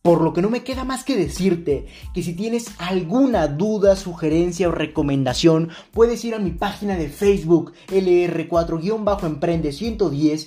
Por 0.00 0.22
lo 0.22 0.32
que 0.32 0.40
no 0.40 0.48
me 0.48 0.64
queda 0.64 0.84
más 0.84 1.04
que 1.04 1.14
decirte 1.14 1.84
que 2.14 2.22
si 2.22 2.32
tienes 2.32 2.68
alguna 2.78 3.48
duda, 3.48 3.96
sugerencia 3.96 4.68
o 4.68 4.72
recomendación, 4.72 5.68
puedes 5.92 6.24
ir 6.24 6.34
a 6.34 6.38
mi 6.38 6.52
página 6.52 6.96
de 6.96 7.10
Facebook 7.10 7.74
LR4-Emprende 7.88 9.70
110 9.70 10.46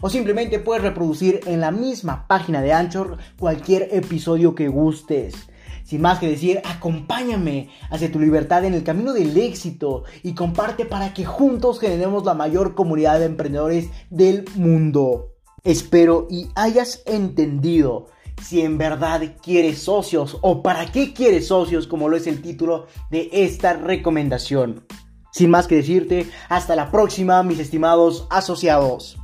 o 0.00 0.10
simplemente 0.10 0.58
puedes 0.58 0.82
reproducir 0.82 1.40
en 1.46 1.60
la 1.60 1.70
misma 1.70 2.26
página 2.26 2.62
de 2.62 2.72
Anchor 2.72 3.18
cualquier 3.38 3.88
episodio 3.92 4.54
que 4.54 4.68
gustes. 4.68 5.34
Sin 5.86 6.00
más 6.00 6.18
que 6.18 6.28
decir, 6.28 6.60
acompáñame 6.64 7.70
hacia 7.90 8.10
tu 8.10 8.18
libertad 8.18 8.64
en 8.64 8.74
el 8.74 8.82
camino 8.82 9.12
del 9.12 9.36
éxito 9.36 10.02
y 10.24 10.34
comparte 10.34 10.84
para 10.84 11.14
que 11.14 11.24
juntos 11.24 11.78
generemos 11.78 12.24
la 12.24 12.34
mayor 12.34 12.74
comunidad 12.74 13.20
de 13.20 13.26
emprendedores 13.26 13.88
del 14.10 14.44
mundo. 14.56 15.36
Espero 15.62 16.26
y 16.28 16.48
hayas 16.56 17.02
entendido 17.06 18.06
si 18.42 18.62
en 18.62 18.78
verdad 18.78 19.22
quieres 19.42 19.78
socios 19.78 20.38
o 20.42 20.62
para 20.62 20.90
qué 20.90 21.12
quieres 21.12 21.48
socios 21.48 21.86
como 21.86 22.08
lo 22.08 22.16
es 22.16 22.26
el 22.26 22.42
título 22.42 22.86
de 23.10 23.28
esta 23.32 23.74
recomendación. 23.74 24.84
Sin 25.32 25.50
más 25.50 25.66
que 25.66 25.76
decirte, 25.76 26.28
hasta 26.48 26.76
la 26.76 26.90
próxima 26.90 27.42
mis 27.42 27.58
estimados 27.58 28.26
asociados. 28.30 29.18